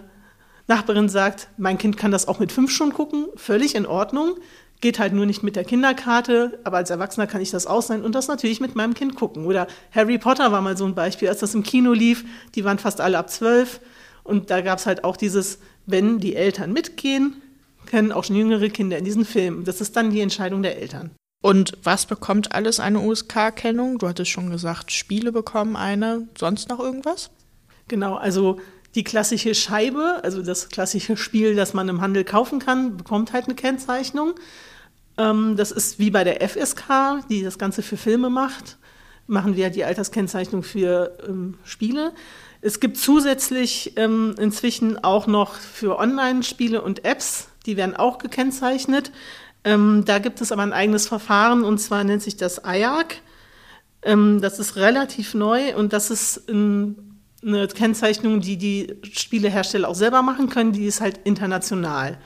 Nachbarin 0.67 1.09
sagt, 1.09 1.49
mein 1.57 1.77
Kind 1.77 1.97
kann 1.97 2.11
das 2.11 2.27
auch 2.27 2.39
mit 2.39 2.51
5 2.51 2.71
schon 2.71 2.93
gucken, 2.93 3.27
völlig 3.35 3.75
in 3.75 3.85
Ordnung, 3.85 4.35
geht 4.81 4.99
halt 4.99 5.13
nur 5.13 5.25
nicht 5.25 5.43
mit 5.43 5.55
der 5.55 5.63
Kinderkarte, 5.63 6.59
aber 6.63 6.77
als 6.77 6.89
Erwachsener 6.89 7.27
kann 7.27 7.41
ich 7.41 7.51
das 7.51 7.67
ausleihen 7.67 8.03
und 8.03 8.15
das 8.15 8.27
natürlich 8.27 8.59
mit 8.59 8.75
meinem 8.75 8.93
Kind 8.93 9.15
gucken. 9.15 9.45
Oder 9.45 9.67
Harry 9.91 10.17
Potter 10.17 10.51
war 10.51 10.61
mal 10.61 10.75
so 10.75 10.85
ein 10.85 10.95
Beispiel, 10.95 11.29
als 11.29 11.39
das 11.39 11.55
im 11.55 11.63
Kino 11.63 11.93
lief, 11.93 12.25
die 12.55 12.65
waren 12.65 12.79
fast 12.79 12.99
alle 12.99 13.17
ab 13.17 13.29
12 13.29 13.79
und 14.23 14.49
da 14.49 14.61
gab 14.61 14.79
es 14.79 14.85
halt 14.85 15.03
auch 15.03 15.17
dieses, 15.17 15.59
wenn 15.85 16.19
die 16.19 16.35
Eltern 16.35 16.73
mitgehen, 16.73 17.41
können 17.85 18.11
auch 18.11 18.23
schon 18.23 18.35
jüngere 18.35 18.69
Kinder 18.69 18.97
in 18.97 19.05
diesen 19.05 19.25
Film. 19.25 19.63
Das 19.65 19.81
ist 19.81 19.95
dann 19.95 20.11
die 20.11 20.21
Entscheidung 20.21 20.63
der 20.63 20.81
Eltern. 20.81 21.11
Und 21.41 21.77
was 21.83 22.05
bekommt 22.05 22.53
alles 22.53 22.79
eine 22.79 22.99
USK-Kennung? 22.99 23.99
Du 23.99 24.07
hattest 24.07 24.31
schon 24.31 24.49
gesagt, 24.49 24.93
Spiele 24.93 25.33
bekommen 25.33 25.75
eine. 25.75 26.27
Sonst 26.37 26.69
noch 26.69 26.79
irgendwas? 26.79 27.31
Genau, 27.89 28.15
also 28.15 28.59
die 28.95 29.03
klassische 29.03 29.55
Scheibe, 29.55 30.19
also 30.23 30.41
das 30.41 30.69
klassische 30.69 31.17
Spiel, 31.17 31.55
das 31.55 31.73
man 31.73 31.89
im 31.89 32.01
Handel 32.01 32.23
kaufen 32.23 32.59
kann, 32.59 32.97
bekommt 32.97 33.33
halt 33.33 33.45
eine 33.45 33.55
Kennzeichnung. 33.55 34.35
Ähm, 35.17 35.55
das 35.55 35.71
ist 35.71 35.99
wie 35.99 36.11
bei 36.11 36.23
der 36.23 36.47
FSK, 36.47 37.27
die 37.29 37.43
das 37.43 37.57
Ganze 37.57 37.81
für 37.81 37.97
Filme 37.97 38.29
macht, 38.29 38.77
machen 39.27 39.55
wir 39.55 39.69
die 39.69 39.83
Alterskennzeichnung 39.83 40.63
für 40.63 41.17
ähm, 41.27 41.57
Spiele. 41.63 42.13
Es 42.61 42.79
gibt 42.79 42.97
zusätzlich 42.97 43.93
ähm, 43.97 44.35
inzwischen 44.39 45.03
auch 45.03 45.27
noch 45.27 45.55
für 45.55 45.97
Online-Spiele 45.97 46.81
und 46.81 47.05
Apps, 47.05 47.47
die 47.65 47.77
werden 47.77 47.95
auch 47.95 48.19
gekennzeichnet. 48.19 49.11
Ähm, 49.63 50.03
da 50.05 50.19
gibt 50.19 50.41
es 50.41 50.51
aber 50.51 50.61
ein 50.61 50.73
eigenes 50.73 51.07
Verfahren 51.07 51.63
und 51.63 51.79
zwar 51.79 52.03
nennt 52.03 52.21
sich 52.21 52.37
das 52.37 52.61
IAC. 52.65 53.21
Ähm, 54.01 54.41
das 54.41 54.59
ist 54.59 54.75
relativ 54.75 55.33
neu 55.33 55.75
und 55.75 55.93
das 55.93 56.09
ist 56.11 56.49
ein, 56.49 57.12
eine 57.45 57.67
Kennzeichnung, 57.67 58.39
die 58.39 58.57
die 58.57 58.95
Spielehersteller 59.11 59.87
auch 59.89 59.95
selber 59.95 60.21
machen 60.21 60.49
können. 60.49 60.71
Die 60.71 60.85
ist 60.85 61.01
halt 61.01 61.19
international. 61.23 62.17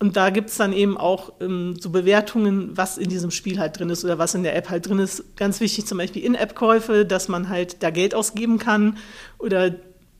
Und 0.00 0.16
da 0.16 0.30
gibt 0.30 0.50
es 0.50 0.56
dann 0.56 0.72
eben 0.72 0.96
auch 0.96 1.32
ähm, 1.40 1.76
so 1.80 1.90
Bewertungen, 1.90 2.76
was 2.76 2.98
in 2.98 3.08
diesem 3.08 3.30
Spiel 3.30 3.58
halt 3.58 3.78
drin 3.78 3.90
ist 3.90 4.04
oder 4.04 4.18
was 4.18 4.34
in 4.34 4.42
der 4.42 4.56
App 4.56 4.68
halt 4.68 4.88
drin 4.88 4.98
ist. 4.98 5.36
Ganz 5.36 5.60
wichtig 5.60 5.86
zum 5.86 5.98
Beispiel 5.98 6.24
In-App-Käufe, 6.24 7.06
dass 7.06 7.28
man 7.28 7.48
halt 7.48 7.82
da 7.82 7.90
Geld 7.90 8.14
ausgeben 8.14 8.58
kann. 8.58 8.98
Oder 9.38 9.76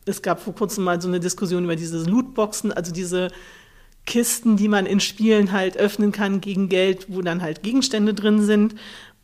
es 0.06 0.22
gab 0.22 0.40
vor 0.40 0.54
kurzem 0.54 0.84
mal 0.84 1.00
so 1.00 1.08
eine 1.08 1.20
Diskussion 1.20 1.64
über 1.64 1.76
diese 1.76 2.02
Lootboxen, 2.08 2.72
also 2.72 2.92
diese 2.92 3.28
Kisten, 4.06 4.56
die 4.56 4.68
man 4.68 4.86
in 4.86 5.00
Spielen 5.00 5.52
halt 5.52 5.76
öffnen 5.76 6.12
kann 6.12 6.40
gegen 6.40 6.68
Geld, 6.68 7.06
wo 7.08 7.22
dann 7.22 7.42
halt 7.42 7.62
Gegenstände 7.62 8.14
drin 8.14 8.42
sind. 8.42 8.74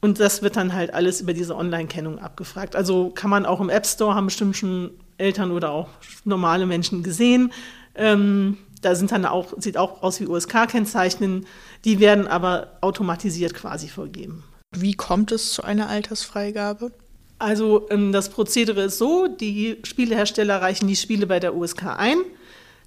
Und 0.00 0.18
das 0.18 0.42
wird 0.42 0.56
dann 0.56 0.72
halt 0.72 0.94
alles 0.94 1.20
über 1.20 1.34
diese 1.34 1.54
Online-Kennung 1.56 2.18
abgefragt. 2.18 2.74
Also 2.74 3.10
kann 3.10 3.30
man 3.30 3.44
auch 3.44 3.60
im 3.60 3.68
App 3.68 3.86
Store, 3.86 4.14
haben 4.14 4.26
bestimmt 4.26 4.56
schon 4.56 4.92
Eltern 5.18 5.50
oder 5.50 5.70
auch 5.70 5.88
normale 6.24 6.66
Menschen 6.66 7.02
gesehen. 7.02 7.52
Ähm, 7.94 8.56
da 8.80 8.94
sind 8.94 9.12
dann 9.12 9.26
auch, 9.26 9.52
sieht 9.58 9.76
auch 9.76 10.02
aus 10.02 10.20
wie 10.20 10.26
USK-Kennzeichen. 10.26 11.46
Die 11.84 12.00
werden 12.00 12.26
aber 12.26 12.78
automatisiert 12.80 13.52
quasi 13.52 13.88
vorgegeben. 13.88 14.42
Wie 14.74 14.94
kommt 14.94 15.32
es 15.32 15.52
zu 15.52 15.62
einer 15.62 15.88
Altersfreigabe? 15.88 16.92
Also 17.38 17.86
ähm, 17.90 18.12
das 18.12 18.30
Prozedere 18.30 18.82
ist 18.82 18.98
so, 18.98 19.26
die 19.26 19.78
Spielehersteller 19.82 20.62
reichen 20.62 20.88
die 20.88 20.96
Spiele 20.96 21.26
bei 21.26 21.40
der 21.40 21.54
USK 21.54 21.86
ein. 21.98 22.18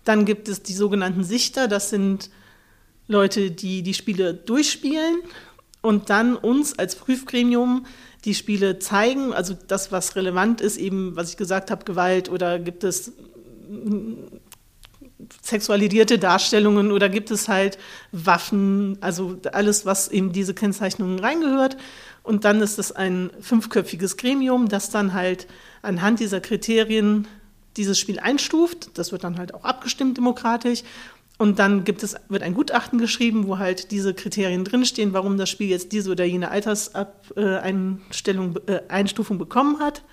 Dann 0.04 0.26
gibt 0.26 0.48
es 0.48 0.64
die 0.64 0.74
sogenannten 0.74 1.24
Sichter, 1.24 1.68
das 1.68 1.90
sind 1.90 2.30
Leute, 3.08 3.52
die 3.52 3.84
die 3.84 3.94
Spiele 3.94 4.34
durchspielen 4.34 5.22
und 5.84 6.10
dann 6.10 6.36
uns 6.36 6.80
als 6.80 6.96
Prüfgremium 6.96 7.86
die 8.26 8.34
Spiele 8.34 8.80
zeigen, 8.80 9.34
also 9.34 9.54
das, 9.68 9.92
was 9.92 10.16
relevant 10.16 10.62
ist, 10.62 10.78
eben, 10.78 11.16
was 11.16 11.30
ich 11.30 11.38
gesagt 11.38 11.70
habe, 11.70 11.84
Gewalt 11.84 12.30
oder 12.30 12.58
gibt 12.58 12.86
es 12.86 13.12
mm, 13.70 14.14
sexualisierte 15.42 16.20
Darstellungen 16.20 16.92
oder 16.94 17.10
gibt 17.10 17.32
es 17.32 17.50
halt 17.50 17.78
Waffen, 18.14 18.98
also 19.02 19.38
alles, 19.52 19.86
was 19.86 20.08
eben 20.08 20.32
diese 20.32 20.54
Kennzeichnungen 20.54 21.20
reingehört. 21.20 21.76
Und 22.24 22.46
dann 22.46 22.62
ist 22.62 22.80
es 22.80 22.94
ein 22.94 23.30
fünfköpfiges 23.42 24.16
Gremium, 24.16 24.70
das 24.70 24.90
dann 24.90 25.14
halt 25.14 25.48
anhand 25.82 26.22
dieser 26.22 26.40
Kriterien 26.40 27.28
dieses 27.76 28.00
Spiel 28.00 28.20
einstuft. 28.20 28.92
Das 28.98 29.12
wird 29.12 29.26
dann 29.26 29.38
halt 29.38 29.54
auch 29.54 29.66
abgestimmt 29.66 30.18
demokratisch. 30.18 30.84
Und 31.38 31.60
dann 31.60 31.84
gibt 31.84 32.02
es, 32.04 32.16
wird 32.30 32.44
ein 32.44 32.54
Gutachten 32.54 33.00
geschrieben, 33.00 33.48
wo 33.48 33.58
halt 33.58 33.92
diese 33.92 34.14
Kriterien 34.14 34.64
drinstehen, 34.64 35.12
warum 35.14 35.38
das 35.38 35.50
Spiel 35.50 35.68
jetzt 35.68 35.92
diese 35.92 36.12
oder 36.12 36.24
jene 36.26 36.52
Alterseinstellung, 36.52 38.60
äh, 38.68 38.82
Einstufung 38.88 39.40
bekommen 39.40 39.80
hat. 39.80 40.04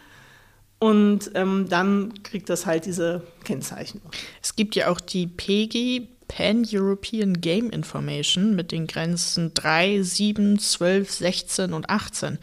Und 0.79 1.31
ähm, 1.35 1.67
dann 1.69 2.23
kriegt 2.23 2.49
das 2.49 2.65
halt 2.65 2.87
diese 2.87 3.23
Kennzeichnung. 3.45 4.05
Es 4.43 4.57
gibt 4.57 4.75
ja 4.75 4.89
auch 4.89 4.99
die 4.99 5.27
PEGI, 5.27 6.09
Pan-European 6.27 7.35
Game 7.35 7.69
Information, 7.71 8.57
mit 8.57 8.73
den 8.73 8.87
Grenzen 8.87 9.53
3, 9.53 10.01
7, 10.03 10.59
12, 10.59 11.11
16 11.11 11.75
und 11.75 11.91
18. 11.91 12.39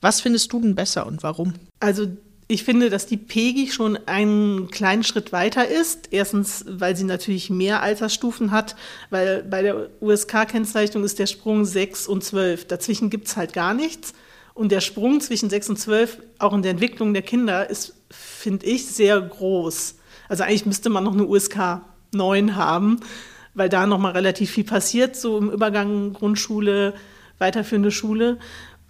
Was 0.00 0.22
findest 0.22 0.50
du 0.52 0.60
denn 0.60 0.74
besser 0.74 1.06
und 1.06 1.22
warum? 1.22 1.52
Also 1.80 2.06
ich 2.52 2.64
finde, 2.64 2.90
dass 2.90 3.06
die 3.06 3.16
PEGI 3.16 3.70
schon 3.70 3.98
einen 4.06 4.70
kleinen 4.70 5.02
Schritt 5.02 5.32
weiter 5.32 5.66
ist. 5.68 6.08
Erstens, 6.10 6.64
weil 6.68 6.96
sie 6.96 7.04
natürlich 7.04 7.50
mehr 7.50 7.82
Altersstufen 7.82 8.50
hat, 8.50 8.76
weil 9.10 9.42
bei 9.42 9.62
der 9.62 9.88
USK-Kennzeichnung 10.00 11.04
ist 11.04 11.18
der 11.18 11.26
Sprung 11.26 11.64
6 11.64 12.06
und 12.06 12.22
12. 12.22 12.66
Dazwischen 12.66 13.10
gibt 13.10 13.28
es 13.28 13.36
halt 13.36 13.52
gar 13.52 13.74
nichts. 13.74 14.12
Und 14.54 14.70
der 14.70 14.80
Sprung 14.80 15.20
zwischen 15.20 15.50
6 15.50 15.70
und 15.70 15.78
12, 15.78 16.18
auch 16.38 16.52
in 16.52 16.62
der 16.62 16.72
Entwicklung 16.72 17.14
der 17.14 17.22
Kinder, 17.22 17.68
ist, 17.70 17.94
finde 18.10 18.66
ich, 18.66 18.86
sehr 18.86 19.20
groß. 19.20 19.96
Also 20.28 20.44
eigentlich 20.44 20.66
müsste 20.66 20.90
man 20.90 21.04
noch 21.04 21.14
eine 21.14 21.26
USK 21.26 21.80
9 22.12 22.56
haben, 22.56 23.00
weil 23.54 23.68
da 23.68 23.86
nochmal 23.86 24.12
relativ 24.12 24.50
viel 24.50 24.64
passiert, 24.64 25.16
so 25.16 25.38
im 25.38 25.50
Übergang 25.50 26.12
Grundschule, 26.12 26.94
weiterführende 27.38 27.90
Schule. 27.90 28.38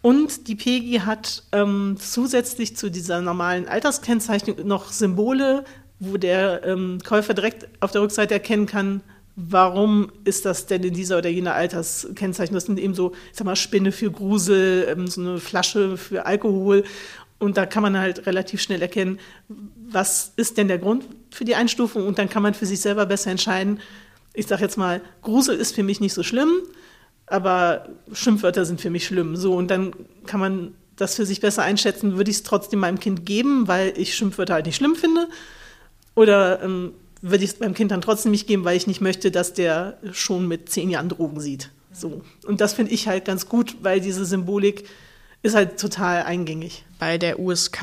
Und 0.03 0.49
die 0.49 0.57
PEGI 0.57 1.03
hat 1.07 1.45
ähm, 1.53 1.97
zusätzlich 1.99 2.77
zu 2.77 2.91
dieser 2.91 3.21
normalen 3.21 3.69
Alterskennzeichnung 3.69 4.67
noch 4.67 4.91
Symbole, 4.91 5.65
wo 6.01 6.17
der 6.17 6.65
ähm, 6.65 6.99
Käufer 7.05 7.35
direkt 7.35 7.69
auf 7.79 7.93
der 7.93 8.03
Rückseite 8.03 8.35
erkennen 8.35 8.67
kann, 8.67 9.01
warum 9.37 10.11
ist 10.25 10.45
das 10.45 10.67
denn 10.67 10.83
in 10.83 10.93
dieser 10.93 11.19
oder 11.19 11.29
jener 11.31 11.55
Alterskennzeichnung. 11.55 12.55
Das 12.55 12.67
sind 12.67 12.81
eben 12.81 12.95
so, 12.95 13.13
ich 13.31 13.39
sag 13.39 13.45
mal, 13.45 13.55
Spinne 13.55 13.93
für 13.93 14.11
Grusel, 14.11 14.89
ähm, 14.91 15.07
so 15.07 15.21
eine 15.21 15.39
Flasche 15.39 15.97
für 15.97 16.27
Alkohol. 16.27 16.83
Und 17.39 17.57
da 17.57 17.65
kann 17.65 17.85
man 17.85 17.97
halt 17.97 18.27
relativ 18.27 18.61
schnell 18.61 18.83
erkennen, 18.83 19.21
was 19.89 20.33
ist 20.37 20.59
denn 20.59 20.67
der 20.69 20.79
Grund 20.79 21.05
für 21.31 21.45
die 21.45 21.55
Einstufung. 21.55 22.09
Und 22.09 22.19
dann 22.19 22.29
kann 22.29 22.43
man 22.43 22.55
für 22.55 22.67
sich 22.67 22.81
selber 22.81 23.07
besser 23.07 23.31
entscheiden. 23.31 23.81
Ich 24.35 24.49
sage 24.49 24.63
jetzt 24.63 24.77
mal, 24.77 25.01
Grusel 25.23 25.57
ist 25.57 25.77
für 25.77 25.83
mich 25.85 26.01
nicht 26.01 26.15
so 26.15 26.25
schlimm 26.25 26.51
aber 27.33 27.89
Schimpfwörter 28.13 28.65
sind 28.65 28.81
für 28.81 28.91
mich 28.91 29.07
schlimm. 29.07 29.37
So, 29.37 29.55
und 29.55 29.71
dann 29.71 29.93
kann 30.27 30.39
man 30.39 30.75
das 30.97 31.15
für 31.15 31.25
sich 31.25 31.41
besser 31.41 31.63
einschätzen, 31.63 32.17
würde 32.17 32.31
ich 32.31 32.39
es 32.39 32.43
trotzdem 32.43 32.81
meinem 32.81 33.01
Kind 33.01 33.25
geben, 33.25 33.67
weil 33.69 33.95
ich 33.97 34.15
Schimpfwörter 34.15 34.55
halt 34.55 34.67
nicht 34.67 34.77
schlimm 34.77 34.95
finde? 34.95 35.29
Oder 36.15 36.63
ähm, 36.63 36.93
würde 37.23 37.45
ich 37.45 37.53
es 37.53 37.61
meinem 37.61 37.75
Kind 37.75 37.91
dann 37.91 38.03
trotzdem 38.03 38.33
nicht 38.33 38.47
geben, 38.47 38.65
weil 38.65 38.77
ich 38.77 38.87
nicht 38.87 39.01
möchte, 39.01 39.31
dass 39.31 39.55
der 39.55 39.99
schon 40.13 40.47
mit 40.47 40.69
zehn 40.69 40.91
Jahren 40.91 41.09
Drogen 41.09 41.41
sieht? 41.41 41.71
So. 41.93 42.23
Und 42.47 42.61
das 42.61 42.75
finde 42.75 42.93
ich 42.93 43.09
halt 43.09 43.25
ganz 43.25 43.49
gut, 43.49 43.77
weil 43.81 44.01
diese 44.01 44.27
Symbolik 44.27 44.89
ist 45.43 45.55
halt 45.55 45.81
total 45.81 46.25
eingängig. 46.25 46.85
Bei 46.99 47.17
der 47.17 47.39
USK, 47.39 47.81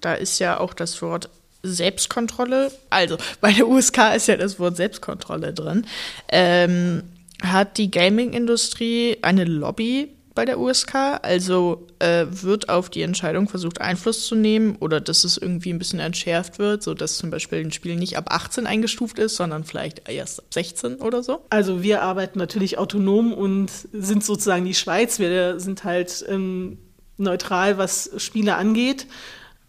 da 0.00 0.14
ist 0.14 0.38
ja 0.40 0.58
auch 0.58 0.74
das 0.74 1.00
Wort 1.00 1.30
Selbstkontrolle, 1.62 2.72
also 2.88 3.18
bei 3.40 3.52
der 3.52 3.68
USK 3.68 4.14
ist 4.16 4.28
ja 4.28 4.36
das 4.36 4.58
Wort 4.58 4.76
Selbstkontrolle 4.76 5.52
drin. 5.52 5.86
Ähm, 6.28 7.02
hat 7.42 7.78
die 7.78 7.90
Gaming-Industrie 7.90 9.18
eine 9.22 9.44
Lobby 9.44 10.08
bei 10.34 10.44
der 10.44 10.58
USK? 10.58 10.94
Also 11.22 11.86
äh, 11.98 12.26
wird 12.30 12.68
auf 12.68 12.90
die 12.90 13.02
Entscheidung 13.02 13.48
versucht, 13.48 13.80
Einfluss 13.80 14.26
zu 14.26 14.34
nehmen 14.34 14.76
oder 14.76 15.00
dass 15.00 15.24
es 15.24 15.36
irgendwie 15.36 15.72
ein 15.72 15.78
bisschen 15.78 16.00
entschärft 16.00 16.58
wird, 16.58 16.82
sodass 16.82 17.18
zum 17.18 17.30
Beispiel 17.30 17.60
ein 17.60 17.72
Spiel 17.72 17.96
nicht 17.96 18.16
ab 18.16 18.26
18 18.28 18.66
eingestuft 18.66 19.18
ist, 19.18 19.36
sondern 19.36 19.64
vielleicht 19.64 20.08
erst 20.08 20.40
ab 20.40 20.46
16 20.50 20.96
oder 20.96 21.22
so? 21.22 21.44
Also 21.50 21.82
wir 21.82 22.02
arbeiten 22.02 22.38
natürlich 22.38 22.78
autonom 22.78 23.32
und 23.32 23.70
sind 23.92 24.24
sozusagen 24.24 24.64
die 24.64 24.74
Schweiz. 24.74 25.18
Wir 25.18 25.60
sind 25.60 25.84
halt 25.84 26.24
ähm, 26.28 26.78
neutral, 27.16 27.78
was 27.78 28.10
Spiele 28.16 28.56
angeht. 28.56 29.06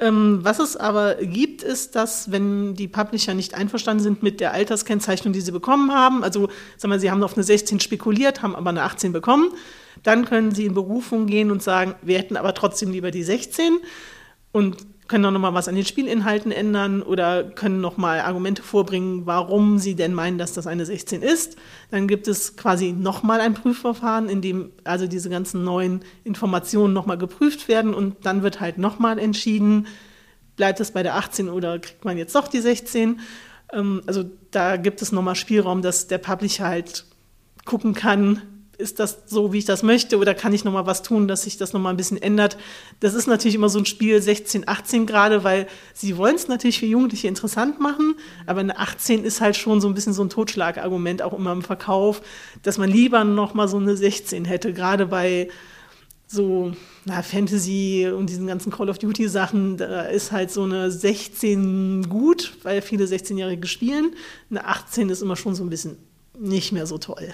Ähm, 0.02 0.40
was 0.42 0.58
es 0.58 0.76
aber 0.76 1.14
gibt, 1.16 1.62
ist, 1.62 1.96
dass 1.96 2.32
wenn 2.32 2.74
die 2.74 2.88
Publisher 2.88 3.36
nicht 3.36 3.54
einverstanden 3.54 4.04
sind 4.04 4.24
mit 4.24 4.40
der 4.40 4.52
Alterskennzeichnung, 4.52 5.32
die 5.32 5.42
sie 5.42 5.52
bekommen 5.52 5.94
haben, 5.94 6.24
also 6.24 6.50
sagen 6.76 6.92
wir, 6.92 7.00
sie 7.00 7.12
haben 7.12 7.24
auf 7.24 7.36
eine 7.36 7.44
16 7.44 7.80
spekuliert, 7.80 8.42
haben 8.42 8.56
aber 8.56 8.72
eine 8.72 8.82
18 8.82 9.14
bekommen, 9.14 9.54
dann 10.02 10.26
können 10.26 10.56
sie 10.56 10.66
in 10.66 10.74
Berufung 10.74 11.28
gehen 11.28 11.52
und 11.52 11.62
sagen, 11.62 11.94
wir 12.02 12.18
hätten 12.18 12.36
aber 12.36 12.56
trotzdem 12.56 12.92
lieber 12.92 13.12
die 13.12 13.22
16 13.22 13.78
und 14.52 14.78
können 15.12 15.26
auch 15.26 15.32
nochmal 15.32 15.54
was 15.54 15.68
an 15.68 15.76
den 15.76 15.84
Spielinhalten 15.84 16.54
ändern 16.54 17.04
oder 17.04 17.44
können 17.44 17.82
nochmal 17.82 18.22
Argumente 18.22 18.64
vorbringen, 18.64 19.26
warum 19.26 19.78
sie 19.78 19.94
denn 19.94 20.14
meinen, 20.14 20.38
dass 20.38 20.54
das 20.54 20.68
eine 20.68 20.86
16 20.86 21.22
ist. 21.22 21.58
Dann 21.90 22.08
gibt 22.08 22.30
es 22.30 22.56
quasi 22.56 22.94
nochmal 22.94 23.42
ein 23.42 23.54
Prüfverfahren, 23.54 24.30
in 24.30 24.42
dem 24.42 24.72
also 24.86 25.08
diese 25.08 25.30
ganzen 25.30 25.66
neuen 25.66 26.00
Informationen 26.24 26.94
nochmal 26.94 27.18
geprüft 27.18 27.68
werden 27.68 27.94
und 27.94 28.26
dann 28.26 28.42
wird 28.42 28.62
halt 28.62 28.78
nochmal 28.78 29.20
entschieden, 29.20 29.88
bleibt 30.56 30.80
es 30.80 30.92
bei 30.92 31.04
der 31.04 31.18
18 31.18 31.50
oder 31.50 31.78
kriegt 31.80 32.06
man 32.06 32.18
jetzt 32.18 32.34
doch 32.34 32.48
die 32.48 32.62
16. 32.62 33.20
Ähm, 33.74 34.02
also 34.08 34.24
da 34.52 34.78
gibt 34.78 35.02
es 35.02 35.12
nochmal 35.12 35.36
Spielraum, 35.36 35.82
dass 35.82 36.08
der 36.08 36.20
Publisher 36.20 36.68
halt 36.68 37.06
gucken 37.66 37.94
kann, 37.94 38.42
ist 38.82 39.00
das 39.00 39.20
so, 39.28 39.54
wie 39.54 39.60
ich 39.60 39.66
das 39.66 39.84
möchte 39.84 40.18
oder 40.18 40.34
kann 40.34 40.54
ich 40.54 40.66
noch 40.66 40.74
mal 40.74 40.86
was 40.86 41.04
tun, 41.04 41.28
dass 41.28 41.44
sich 41.44 41.58
das 41.58 41.72
noch 41.74 41.80
mal 41.80 41.92
ein 41.92 41.98
bisschen 41.98 42.22
ändert? 42.22 42.58
Das 43.00 43.14
ist 43.14 43.28
natürlich 43.28 43.56
immer 43.56 43.70
so 43.70 43.80
ein 43.80 43.86
Spiel 43.86 44.22
16, 44.22 44.68
18 44.68 45.06
gerade, 45.06 45.44
weil 45.44 45.68
sie 45.94 46.18
wollen 46.18 46.36
es 46.36 46.48
natürlich 46.48 46.80
für 46.80 46.86
Jugendliche 46.86 47.28
interessant 47.28 47.80
machen, 47.80 48.16
aber 48.46 48.60
eine 48.60 48.78
18 48.78 49.24
ist 49.24 49.40
halt 49.40 49.56
schon 49.56 49.80
so 49.80 49.88
ein 49.88 49.94
bisschen 49.94 50.14
so 50.14 50.24
ein 50.24 50.30
Totschlagargument 50.30 51.22
auch 51.22 51.34
immer 51.34 51.52
im 51.54 51.62
Verkauf, 51.62 52.22
dass 52.64 52.78
man 52.78 52.90
lieber 52.90 53.24
noch 53.24 53.54
mal 53.54 53.68
so 53.68 53.78
eine 53.78 53.96
16 53.96 54.46
hätte, 54.46 54.74
gerade 54.74 55.06
bei 55.06 55.50
so 56.32 56.74
na, 57.06 57.22
Fantasy 57.22 58.10
und 58.16 58.30
diesen 58.30 58.48
ganzen 58.48 58.72
Call 58.72 58.90
of 58.90 59.00
Duty 59.00 59.28
Sachen, 59.28 59.78
da 59.78 60.04
ist 60.04 60.32
halt 60.32 60.50
so 60.52 60.64
eine 60.64 60.90
16 60.90 62.08
gut, 62.08 62.54
weil 62.64 62.82
viele 62.82 63.06
16-Jährige 63.06 63.68
spielen. 63.68 64.16
Eine 64.50 64.66
18 64.66 65.10
ist 65.10 65.22
immer 65.22 65.36
schon 65.36 65.56
so 65.56 65.64
ein 65.64 65.70
bisschen 65.70 65.98
nicht 66.40 66.72
mehr 66.72 66.88
so 66.88 66.98
toll. 66.98 67.34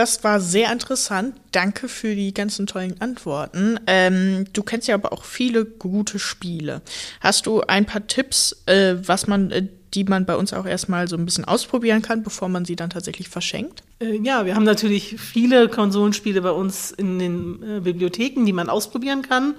Das 0.00 0.24
war 0.24 0.40
sehr 0.40 0.72
interessant. 0.72 1.34
Danke 1.52 1.86
für 1.86 2.14
die 2.14 2.32
ganzen 2.32 2.66
tollen 2.66 2.98
Antworten. 3.02 3.78
Ähm, 3.86 4.46
du 4.54 4.62
kennst 4.62 4.88
ja 4.88 4.94
aber 4.94 5.12
auch 5.12 5.24
viele 5.24 5.66
gute 5.66 6.18
Spiele. 6.18 6.80
Hast 7.20 7.44
du 7.44 7.60
ein 7.60 7.84
paar 7.84 8.06
Tipps, 8.06 8.62
äh, 8.64 8.94
was 9.06 9.26
man, 9.26 9.50
äh, 9.50 9.66
die 9.92 10.04
man 10.04 10.24
bei 10.24 10.36
uns 10.36 10.54
auch 10.54 10.64
erstmal 10.64 11.06
so 11.06 11.18
ein 11.18 11.26
bisschen 11.26 11.44
ausprobieren 11.44 12.00
kann, 12.00 12.22
bevor 12.22 12.48
man 12.48 12.64
sie 12.64 12.76
dann 12.76 12.88
tatsächlich 12.88 13.28
verschenkt? 13.28 13.82
Äh, 14.00 14.16
ja, 14.22 14.46
wir 14.46 14.54
haben 14.54 14.64
natürlich 14.64 15.20
viele 15.20 15.68
Konsolenspiele 15.68 16.40
bei 16.40 16.52
uns 16.52 16.92
in 16.92 17.18
den 17.18 17.62
äh, 17.62 17.80
Bibliotheken, 17.80 18.46
die 18.46 18.54
man 18.54 18.70
ausprobieren 18.70 19.20
kann. 19.20 19.54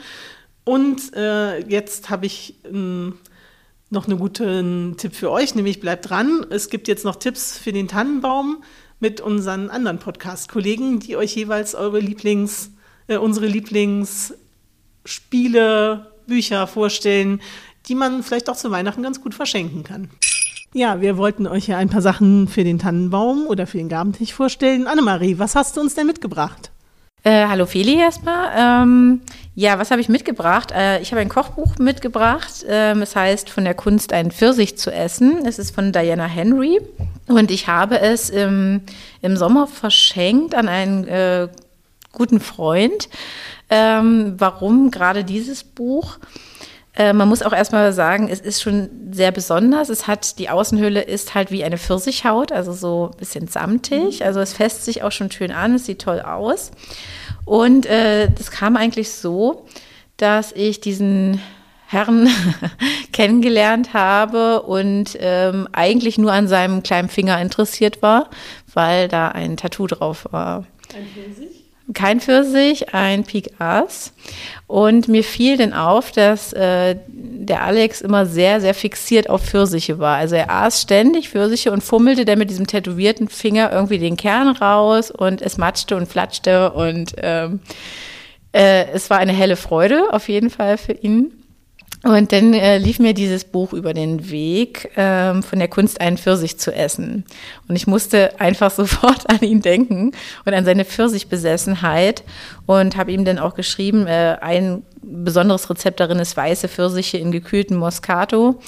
Und 0.63 1.15
äh, 1.15 1.59
jetzt 1.67 2.09
habe 2.09 2.25
ich 2.25 2.55
ähm, 2.65 3.19
noch 3.91 4.07
einen 4.07 4.17
guten 4.17 4.95
Tipp 4.97 5.13
für 5.13 5.29
euch, 5.29 5.53
nämlich 5.53 5.79
bleibt 5.79 6.09
dran. 6.09 6.47
Es 6.49 6.71
gibt 6.71 6.87
jetzt 6.87 7.05
noch 7.05 7.17
Tipps 7.17 7.59
für 7.59 7.71
den 7.71 7.87
Tannenbaum 7.87 8.63
mit 9.01 9.19
unseren 9.19 9.69
anderen 9.69 9.99
Podcast-Kollegen, 9.99 11.01
die 11.01 11.17
euch 11.17 11.35
jeweils 11.35 11.75
eure 11.75 11.99
Lieblings, 11.99 12.71
äh, 13.07 13.17
unsere 13.17 13.47
Lieblingsspiele, 13.47 16.07
Bücher 16.27 16.67
vorstellen, 16.67 17.41
die 17.87 17.95
man 17.95 18.23
vielleicht 18.23 18.49
auch 18.49 18.55
zu 18.55 18.71
Weihnachten 18.71 19.03
ganz 19.03 19.19
gut 19.19 19.35
verschenken 19.35 19.83
kann. 19.83 20.09
Ja, 20.73 21.01
wir 21.01 21.17
wollten 21.17 21.47
euch 21.47 21.67
ja 21.67 21.77
ein 21.77 21.89
paar 21.89 22.01
Sachen 22.01 22.47
für 22.47 22.63
den 22.63 22.79
Tannenbaum 22.79 23.45
oder 23.47 23.67
für 23.67 23.77
den 23.77 23.89
Gabentisch 23.89 24.33
vorstellen. 24.33 24.87
Annemarie, 24.87 25.37
was 25.37 25.55
hast 25.55 25.75
du 25.75 25.81
uns 25.81 25.95
denn 25.95 26.07
mitgebracht? 26.07 26.70
Äh, 27.23 27.45
hallo 27.47 27.67
Feli 27.67 27.99
erstmal. 27.99 28.51
Ähm, 28.57 29.21
ja, 29.53 29.77
was 29.77 29.91
habe 29.91 30.01
ich 30.01 30.09
mitgebracht? 30.09 30.71
Äh, 30.71 31.01
ich 31.01 31.11
habe 31.11 31.21
ein 31.21 31.29
Kochbuch 31.29 31.77
mitgebracht. 31.77 32.65
Ähm, 32.67 33.03
es 33.03 33.15
heißt 33.15 33.51
Von 33.51 33.63
der 33.63 33.75
Kunst, 33.75 34.11
einen 34.11 34.31
Pfirsich 34.31 34.75
zu 34.77 34.91
essen. 34.91 35.45
Es 35.45 35.59
ist 35.59 35.75
von 35.75 35.91
Diana 35.91 36.25
Henry. 36.25 36.79
Und 37.27 37.51
ich 37.51 37.67
habe 37.67 37.99
es 37.99 38.31
im, 38.31 38.81
im 39.21 39.37
Sommer 39.37 39.67
verschenkt 39.67 40.55
an 40.55 40.67
einen 40.67 41.07
äh, 41.07 41.47
guten 42.11 42.39
Freund. 42.39 43.07
Ähm, 43.69 44.33
warum 44.39 44.89
gerade 44.89 45.23
dieses 45.23 45.63
Buch? 45.63 46.17
Äh, 46.93 47.13
man 47.13 47.29
muss 47.29 47.41
auch 47.41 47.53
erstmal 47.53 47.93
sagen, 47.93 48.27
es 48.29 48.41
ist 48.41 48.61
schon 48.61 48.89
sehr 49.11 49.31
besonders. 49.31 49.89
Es 49.89 50.07
hat, 50.07 50.39
die 50.39 50.49
Außenhülle 50.49 51.01
ist 51.01 51.33
halt 51.35 51.51
wie 51.51 51.63
eine 51.63 51.77
Pfirsichhaut, 51.77 52.51
also 52.51 52.73
so 52.73 53.11
ein 53.13 53.17
bisschen 53.17 53.47
samtig. 53.47 54.19
Mhm. 54.19 54.25
Also 54.25 54.39
es 54.41 54.53
fässt 54.53 54.83
sich 54.83 55.03
auch 55.03 55.11
schon 55.11 55.31
schön 55.31 55.51
an, 55.51 55.75
es 55.75 55.85
sieht 55.85 56.01
toll 56.01 56.19
aus. 56.19 56.71
Und 57.45 57.85
äh, 57.85 58.29
das 58.29 58.51
kam 58.51 58.75
eigentlich 58.75 59.11
so, 59.11 59.65
dass 60.17 60.51
ich 60.51 60.81
diesen 60.81 61.41
Herrn 61.87 62.29
kennengelernt 63.13 63.93
habe 63.93 64.61
und 64.61 65.17
ähm, 65.19 65.67
eigentlich 65.73 66.17
nur 66.17 66.31
an 66.31 66.47
seinem 66.47 66.83
kleinen 66.83 67.09
Finger 67.09 67.39
interessiert 67.41 68.01
war, 68.01 68.29
weil 68.73 69.07
da 69.07 69.29
ein 69.29 69.57
Tattoo 69.57 69.87
drauf 69.87 70.27
war. 70.31 70.65
Ein 70.95 71.07
Pfirsich? 71.07 71.60
Kein 71.93 72.21
Pfirsich, 72.21 72.93
ein 72.93 73.23
Pik 73.23 73.59
Ass. 73.59 74.13
Und 74.67 75.07
mir 75.07 75.23
fiel 75.23 75.57
denn 75.57 75.73
auf, 75.73 76.11
dass 76.11 76.53
äh, 76.53 76.95
der 77.07 77.63
Alex 77.63 78.01
immer 78.01 78.25
sehr, 78.25 78.61
sehr 78.61 78.73
fixiert 78.73 79.29
auf 79.29 79.43
Pfirsiche 79.43 79.99
war. 79.99 80.17
Also 80.17 80.35
er 80.35 80.49
aß 80.49 80.81
ständig 80.81 81.29
Pfirsiche 81.29 81.71
und 81.71 81.83
fummelte 81.83 82.23
dann 82.25 82.39
mit 82.39 82.49
diesem 82.49 82.67
tätowierten 82.67 83.27
Finger 83.27 83.71
irgendwie 83.71 83.99
den 83.99 84.17
Kern 84.17 84.49
raus 84.49 85.11
und 85.11 85.41
es 85.41 85.57
matschte 85.57 85.97
und 85.97 86.07
flatschte 86.07 86.71
und 86.71 87.13
ähm, 87.17 87.59
äh, 88.53 88.85
es 88.93 89.09
war 89.09 89.17
eine 89.17 89.33
helle 89.33 89.55
Freude 89.55 90.13
auf 90.13 90.29
jeden 90.29 90.49
Fall 90.49 90.77
für 90.77 90.93
ihn. 90.93 91.40
Und 92.03 92.31
dann 92.31 92.53
äh, 92.53 92.79
lief 92.79 92.97
mir 92.97 93.13
dieses 93.13 93.43
Buch 93.43 93.73
über 93.73 93.93
den 93.93 94.31
Weg, 94.31 94.91
ähm, 94.95 95.43
von 95.43 95.59
der 95.59 95.67
Kunst 95.67 96.01
einen 96.01 96.17
Pfirsich 96.17 96.57
zu 96.57 96.73
essen. 96.73 97.25
Und 97.67 97.75
ich 97.75 97.85
musste 97.85 98.39
einfach 98.39 98.71
sofort 98.75 99.29
an 99.29 99.41
ihn 99.41 99.61
denken 99.61 100.11
und 100.45 100.53
an 100.53 100.65
seine 100.65 100.85
Pfirsichbesessenheit 100.85 102.23
und 102.65 102.97
habe 102.97 103.11
ihm 103.11 103.23
dann 103.23 103.37
auch 103.37 103.53
geschrieben, 103.53 104.07
äh, 104.07 104.37
ein 104.41 104.81
besonderes 105.03 105.69
Rezept 105.69 105.99
darin 105.99 106.19
ist 106.19 106.35
weiße 106.35 106.67
Pfirsiche 106.67 107.17
in 107.17 107.31
gekühlten 107.31 107.77
Moscato. 107.77 108.59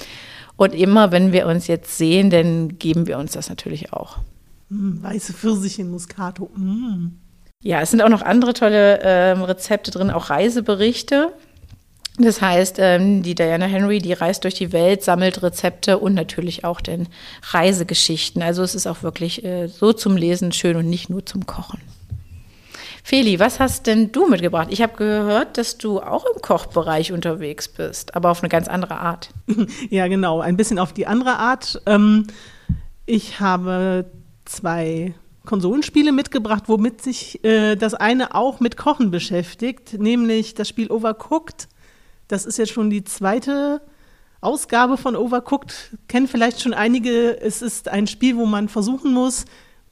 Und 0.55 0.75
immer, 0.75 1.11
wenn 1.11 1.31
wir 1.31 1.47
uns 1.47 1.65
jetzt 1.65 1.97
sehen, 1.97 2.29
dann 2.29 2.77
geben 2.77 3.07
wir 3.07 3.17
uns 3.17 3.31
das 3.31 3.49
natürlich 3.49 3.93
auch. 3.93 4.17
Mm, 4.69 5.01
weiße 5.01 5.33
Pfirsiche 5.33 5.81
in 5.81 5.89
Moscato. 5.89 6.51
Mm. 6.55 7.07
Ja, 7.63 7.81
es 7.81 7.89
sind 7.89 8.01
auch 8.03 8.09
noch 8.09 8.21
andere 8.21 8.53
tolle 8.53 8.99
äh, 8.99 9.31
Rezepte 9.31 9.89
drin, 9.89 10.11
auch 10.11 10.29
Reiseberichte. 10.29 11.33
Das 12.17 12.41
heißt, 12.41 12.77
ähm, 12.77 13.23
die 13.23 13.33
Diana 13.33 13.65
Henry, 13.65 13.97
die 13.97 14.13
reist 14.13 14.43
durch 14.43 14.53
die 14.53 14.71
Welt, 14.71 15.03
sammelt 15.03 15.41
Rezepte 15.41 15.97
und 15.97 16.13
natürlich 16.13 16.63
auch 16.63 16.79
den 16.79 17.07
Reisegeschichten. 17.51 18.43
Also 18.43 18.61
es 18.61 18.75
ist 18.75 18.85
auch 18.85 19.01
wirklich 19.01 19.43
äh, 19.43 19.67
so 19.67 19.93
zum 19.93 20.15
Lesen 20.15 20.51
schön 20.51 20.75
und 20.75 20.89
nicht 20.89 21.09
nur 21.09 21.25
zum 21.25 21.47
Kochen. 21.47 21.81
Feli, 23.03 23.39
was 23.39 23.59
hast 23.59 23.87
denn 23.87 24.11
du 24.11 24.27
mitgebracht? 24.27 24.67
Ich 24.69 24.81
habe 24.81 24.95
gehört, 24.95 25.57
dass 25.57 25.77
du 25.77 25.99
auch 25.99 26.25
im 26.25 26.41
Kochbereich 26.41 27.11
unterwegs 27.11 27.67
bist, 27.67 28.15
aber 28.15 28.29
auf 28.31 28.41
eine 28.41 28.49
ganz 28.49 28.67
andere 28.67 28.99
Art. 28.99 29.29
Ja, 29.89 30.07
genau, 30.07 30.39
ein 30.39 30.55
bisschen 30.55 30.79
auf 30.79 30.93
die 30.93 31.07
andere 31.07 31.37
Art. 31.37 31.81
Ähm, 31.85 32.27
ich 33.05 33.39
habe 33.39 34.05
zwei 34.45 35.13
Konsolenspiele 35.45 36.11
mitgebracht, 36.11 36.63
womit 36.67 37.01
sich 37.01 37.43
äh, 37.43 37.75
das 37.75 37.93
eine 37.93 38.35
auch 38.35 38.59
mit 38.59 38.77
Kochen 38.77 39.11
beschäftigt, 39.11 39.99
nämlich 39.99 40.53
das 40.53 40.69
Spiel 40.69 40.89
Overcooked 40.89 41.67
das 42.27 42.45
ist 42.45 42.57
jetzt 42.57 42.71
schon 42.71 42.89
die 42.89 43.03
zweite 43.03 43.81
Ausgabe 44.41 44.97
von 44.97 45.15
Overcooked. 45.15 45.97
Kennen 46.07 46.27
vielleicht 46.27 46.61
schon 46.61 46.73
einige. 46.73 47.39
Es 47.39 47.61
ist 47.61 47.87
ein 47.87 48.07
Spiel, 48.07 48.37
wo 48.37 48.45
man 48.45 48.69
versuchen 48.69 49.13
muss, 49.13 49.45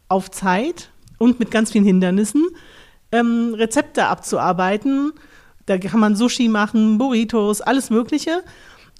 auf 0.07 0.29
Zeit 0.29 0.89
und 1.17 1.39
mit 1.39 1.51
ganz 1.51 1.71
vielen 1.71 1.85
Hindernissen 1.85 2.45
ähm, 3.11 3.53
Rezepte 3.53 4.05
abzuarbeiten. 4.05 5.13
Da 5.65 5.77
kann 5.77 5.99
man 5.99 6.15
Sushi 6.15 6.47
machen, 6.47 6.97
Burritos, 6.97 7.61
alles 7.61 7.89
Mögliche. 7.89 8.43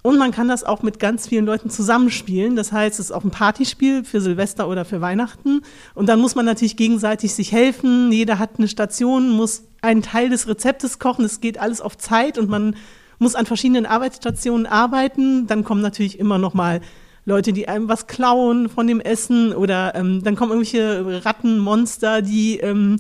Und 0.04 0.18
man 0.18 0.32
kann 0.32 0.48
das 0.48 0.64
auch 0.64 0.82
mit 0.82 1.00
ganz 1.00 1.28
vielen 1.28 1.46
Leuten 1.46 1.70
zusammenspielen. 1.70 2.56
Das 2.56 2.72
heißt, 2.72 3.00
es 3.00 3.08
ist 3.08 3.12
auch 3.12 3.24
ein 3.24 3.30
Partyspiel 3.30 4.04
für 4.04 4.20
Silvester 4.20 4.68
oder 4.68 4.84
für 4.84 5.00
Weihnachten. 5.00 5.62
Und 5.94 6.08
dann 6.08 6.20
muss 6.20 6.34
man 6.34 6.46
natürlich 6.46 6.76
gegenseitig 6.76 7.36
sich 7.36 7.52
helfen. 7.52 8.12
Jeder 8.12 8.40
hat 8.40 8.52
eine 8.58 8.68
Station, 8.68 9.30
muss 9.30 9.64
einen 9.82 10.02
Teil 10.02 10.30
des 10.30 10.48
Rezeptes 10.48 10.98
kochen. 10.98 11.24
Es 11.24 11.40
geht 11.40 11.60
alles 11.60 11.82
auf 11.82 11.98
Zeit 11.98 12.40
und 12.40 12.50
man 12.50 12.76
muss 13.22 13.36
an 13.36 13.46
verschiedenen 13.46 13.86
Arbeitsstationen 13.86 14.66
arbeiten. 14.66 15.48
Dann 15.48 15.64
kommen 15.64 15.82
natürlich 15.82 16.20
immer 16.20 16.40
noch 16.40 16.54
mal 16.54 16.82
Leute, 17.24 17.54
die 17.54 17.68
einem 17.68 17.88
was 17.88 18.08
klauen 18.08 18.68
von 18.68 18.88
dem 18.88 19.00
Essen 19.00 19.54
oder 19.54 19.94
ähm, 19.94 20.24
dann 20.24 20.36
kommen 20.36 20.52
irgendwelche 20.52 21.24
Rattenmonster, 21.24 22.24
die 22.24 22.58
ähm, 22.58 22.98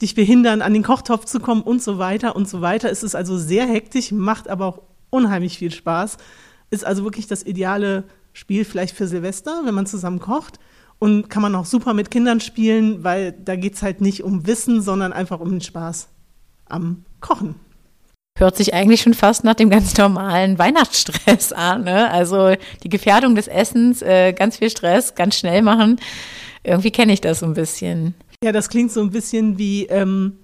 dich 0.00 0.14
behindern, 0.14 0.62
an 0.62 0.74
den 0.74 0.84
Kochtopf 0.84 1.24
zu 1.24 1.40
kommen 1.40 1.62
und 1.62 1.82
so 1.82 1.98
weiter 1.98 2.36
und 2.36 2.48
so 2.48 2.60
weiter. 2.60 2.88
Es 2.90 3.02
ist 3.02 3.16
also 3.16 3.36
sehr 3.36 3.66
hektisch, 3.66 4.12
macht 4.12 4.48
aber 4.48 4.66
auch 4.66 4.82
unheimlich 5.10 5.58
viel 5.58 5.72
Spaß. 5.72 6.18
Ist 6.70 6.86
also 6.86 7.02
wirklich 7.02 7.26
das 7.26 7.42
ideale 7.42 8.04
Spiel 8.32 8.64
vielleicht 8.64 8.96
für 8.96 9.08
Silvester, 9.08 9.62
wenn 9.64 9.74
man 9.74 9.86
zusammen 9.86 10.20
kocht. 10.20 10.60
Und 11.00 11.28
kann 11.28 11.42
man 11.42 11.54
auch 11.56 11.66
super 11.66 11.92
mit 11.94 12.12
Kindern 12.12 12.40
spielen, 12.40 13.02
weil 13.02 13.32
da 13.32 13.56
geht 13.56 13.74
es 13.74 13.82
halt 13.82 14.00
nicht 14.00 14.22
um 14.22 14.46
Wissen, 14.46 14.80
sondern 14.80 15.12
einfach 15.12 15.40
um 15.40 15.50
den 15.50 15.60
Spaß 15.60 16.08
am 16.66 17.04
Kochen. 17.20 17.56
Hört 18.36 18.56
sich 18.56 18.74
eigentlich 18.74 19.00
schon 19.00 19.14
fast 19.14 19.44
nach 19.44 19.54
dem 19.54 19.70
ganz 19.70 19.96
normalen 19.96 20.58
Weihnachtsstress 20.58 21.52
an. 21.52 21.84
Ne? 21.84 22.10
Also 22.10 22.54
die 22.82 22.88
Gefährdung 22.88 23.36
des 23.36 23.46
Essens, 23.46 24.02
äh, 24.02 24.32
ganz 24.32 24.56
viel 24.56 24.70
Stress, 24.70 25.14
ganz 25.14 25.38
schnell 25.38 25.62
machen. 25.62 26.00
Irgendwie 26.64 26.90
kenne 26.90 27.12
ich 27.12 27.20
das 27.20 27.38
so 27.38 27.46
ein 27.46 27.54
bisschen. 27.54 28.14
Ja, 28.42 28.50
das 28.50 28.68
klingt 28.68 28.90
so 28.90 29.02
ein 29.02 29.10
bisschen 29.10 29.56
wie 29.56 29.86
ähm, 29.86 30.36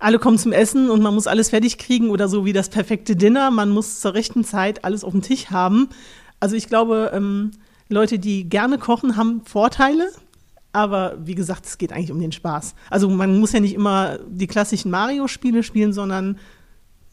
alle 0.00 0.18
kommen 0.18 0.38
zum 0.38 0.50
Essen 0.50 0.90
und 0.90 1.00
man 1.00 1.14
muss 1.14 1.28
alles 1.28 1.50
fertig 1.50 1.78
kriegen 1.78 2.10
oder 2.10 2.28
so 2.28 2.44
wie 2.44 2.52
das 2.52 2.68
perfekte 2.68 3.14
Dinner. 3.14 3.52
Man 3.52 3.70
muss 3.70 4.00
zur 4.00 4.14
rechten 4.14 4.42
Zeit 4.42 4.84
alles 4.84 5.04
auf 5.04 5.12
dem 5.12 5.22
Tisch 5.22 5.50
haben. 5.50 5.90
Also 6.40 6.56
ich 6.56 6.66
glaube, 6.66 7.12
ähm, 7.14 7.52
Leute, 7.88 8.18
die 8.18 8.48
gerne 8.48 8.76
kochen, 8.76 9.16
haben 9.16 9.42
Vorteile. 9.44 10.10
Aber 10.72 11.16
wie 11.24 11.36
gesagt, 11.36 11.64
es 11.64 11.78
geht 11.78 11.92
eigentlich 11.92 12.10
um 12.10 12.20
den 12.20 12.32
Spaß. 12.32 12.74
Also 12.90 13.08
man 13.08 13.38
muss 13.38 13.52
ja 13.52 13.60
nicht 13.60 13.74
immer 13.74 14.18
die 14.28 14.48
klassischen 14.48 14.90
Mario-Spiele 14.90 15.62
spielen, 15.62 15.92
sondern 15.92 16.38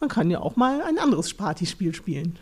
man 0.06 0.10
kann 0.10 0.30
ja 0.30 0.40
auch 0.40 0.56
mal 0.56 0.82
ein 0.84 1.00
anderes 1.00 1.34
Partyspiel 1.34 1.96
spielen. 1.96 2.38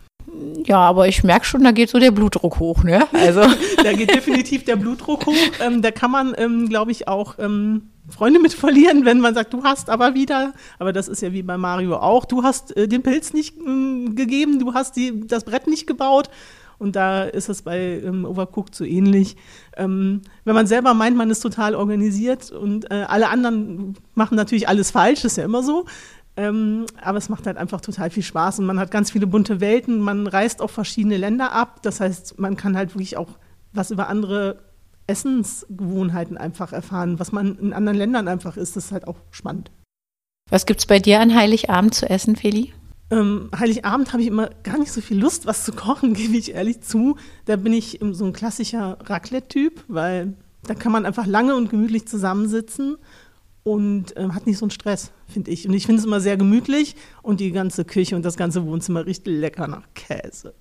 Ja, 0.65 0.80
aber 0.80 1.08
ich 1.08 1.23
merke 1.23 1.45
schon, 1.45 1.63
da 1.63 1.71
geht 1.71 1.89
so 1.89 1.97
der 1.97 2.12
Blutdruck 2.12 2.60
hoch, 2.60 2.84
ne? 2.84 3.08
Also 3.13 3.41
da 3.84 3.93
geht 3.93 4.13
definitiv 4.13 4.65
der 4.65 4.76
Blutdruck 4.76 5.26
hoch. 5.26 5.34
Ähm, 5.62 5.82
da 5.82 5.91
kann 5.91 6.12
man, 6.12 6.34
ähm, 6.38 6.67
glaube 6.67 6.91
ich, 6.91 7.08
auch 7.08 7.36
ähm, 7.39 7.89
Freunde 8.10 8.39
mit 8.39 8.54
verlieren, 8.54 9.06
wenn 9.06 9.21
man 9.21 9.34
sagt, 9.34 9.54
du 9.54 9.63
hast 9.63 9.89
aber 9.89 10.13
wieder, 10.13 10.54
aber 10.78 10.91
das 10.91 11.08
ist 11.08 11.21
ja 11.21 11.32
wie 11.32 11.41
bei 11.41 11.58
Mario 11.58 11.95
auch, 11.95 12.26
du 12.26 12.43
hast 12.43 12.76
äh, 12.76 12.88
den 12.88 13.02
Pilz 13.02 13.32
nicht 13.32 13.58
äh, 13.58 14.10
gegeben, 14.10 14.60
du 14.60 14.73
hast 14.73 14.97
die, 14.97 15.26
das 15.26 15.45
Brett 15.45 15.67
nicht 15.67 15.88
gebaut. 15.88 16.30
Und 16.80 16.97
da 16.97 17.23
ist 17.23 17.47
es 17.47 17.62
bei 17.62 18.02
ähm, 18.04 18.26
Overcooked 18.26 18.76
so 18.76 18.84
ähnlich. 18.84 19.38
Ähm, 19.78 20.21
wenn 20.43 20.56
man 20.56 20.67
selber 20.67 20.93
meint, 20.93 21.15
man 21.15 21.30
ist 21.30 21.39
total 21.39 21.76
organisiert 21.76 22.52
und 22.52 22.91
äh, 22.91 23.06
alle 23.08 23.30
anderen 23.30 23.95
machen 24.15 24.36
natürlich 24.36 24.67
alles 24.67 24.91
falsch, 24.91 25.23
ist 25.23 25.38
ja 25.38 25.45
immer 25.45 25.63
so. 25.63 25.86
Ähm, 26.35 26.85
aber 27.01 27.19
es 27.19 27.29
macht 27.29 27.45
halt 27.45 27.57
einfach 27.57 27.81
total 27.81 28.09
viel 28.09 28.23
Spaß 28.23 28.59
und 28.59 28.65
man 28.65 28.79
hat 28.79 28.89
ganz 28.89 29.11
viele 29.11 29.27
bunte 29.27 29.61
Welten. 29.61 29.99
Man 29.99 30.25
reist 30.25 30.61
auf 30.61 30.71
verschiedene 30.71 31.17
Länder 31.17 31.51
ab. 31.51 31.81
Das 31.83 31.99
heißt, 31.99 32.39
man 32.39 32.57
kann 32.57 32.75
halt 32.75 32.95
wirklich 32.95 33.17
auch 33.17 33.37
was 33.71 33.91
über 33.91 34.07
andere 34.07 34.59
Essensgewohnheiten 35.05 36.37
einfach 36.37 36.73
erfahren, 36.73 37.19
was 37.19 37.31
man 37.31 37.57
in 37.59 37.73
anderen 37.73 37.97
Ländern 37.97 38.27
einfach 38.27 38.57
ist. 38.57 38.75
Das 38.75 38.85
ist 38.85 38.91
halt 38.91 39.07
auch 39.07 39.17
spannend. 39.31 39.71
Was 40.49 40.65
gibt 40.65 40.79
es 40.79 40.85
bei 40.85 40.99
dir 40.99 41.19
an 41.19 41.35
Heiligabend 41.35 41.93
zu 41.93 42.09
essen, 42.09 42.35
Feli? 42.35 42.73
Ähm, 43.11 43.49
Heiligabend 43.57 44.11
habe 44.13 44.23
ich 44.23 44.27
immer 44.27 44.49
gar 44.63 44.77
nicht 44.77 44.91
so 44.91 45.01
viel 45.01 45.19
Lust, 45.19 45.45
was 45.45 45.63
zu 45.63 45.73
kochen, 45.73 46.13
gebe 46.15 46.35
ich 46.35 46.53
ehrlich 46.53 46.81
zu. 46.81 47.17
Da 47.45 47.57
bin 47.57 47.73
ich 47.73 47.99
so 48.11 48.25
ein 48.25 48.33
klassischer 48.33 48.97
Raclette-Typ, 49.03 49.83
weil 49.87 50.33
da 50.65 50.73
kann 50.73 50.91
man 50.91 51.05
einfach 51.05 51.25
lange 51.25 51.55
und 51.55 51.69
gemütlich 51.69 52.07
zusammensitzen 52.07 52.97
und 53.63 54.15
äh, 54.17 54.30
hat 54.30 54.45
nicht 54.45 54.58
so 54.58 54.65
einen 54.65 54.71
Stress, 54.71 55.12
finde 55.28 55.52
ich. 55.52 55.67
Und 55.67 55.73
ich 55.73 55.86
finde 55.86 55.99
es 55.99 56.06
immer 56.06 56.19
sehr 56.19 56.38
gemütlich 56.38 56.95
und 57.21 57.39
die 57.39 57.52
ganze 57.52 57.86
Küche 57.86 58.15
und 58.15 58.23
das 58.23 58.38
ganze 58.38 58.65
Wohnzimmer 58.65 59.06
riecht 59.06 59.26
lecker 59.26 59.67
nach 59.67 59.84
Käse. 59.93 60.54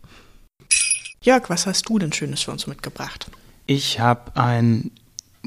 Jörg, 1.22 1.48
was 1.50 1.66
hast 1.66 1.88
du 1.88 1.98
denn 1.98 2.12
Schönes 2.12 2.42
für 2.42 2.50
uns 2.50 2.66
mitgebracht? 2.66 3.30
Ich 3.66 4.00
habe 4.00 4.36
ein 4.36 4.90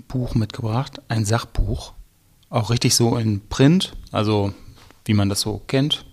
Buch 0.08 0.36
mitgebracht, 0.36 1.02
ein 1.08 1.26
Sachbuch, 1.26 1.94
auch 2.50 2.70
richtig 2.70 2.96
so 2.96 3.18
in 3.18 3.42
Print, 3.48 3.94
also 4.12 4.54
wie 5.06 5.14
man 5.14 5.30
das 5.30 5.42
so 5.42 5.62
kennt. 5.68 6.06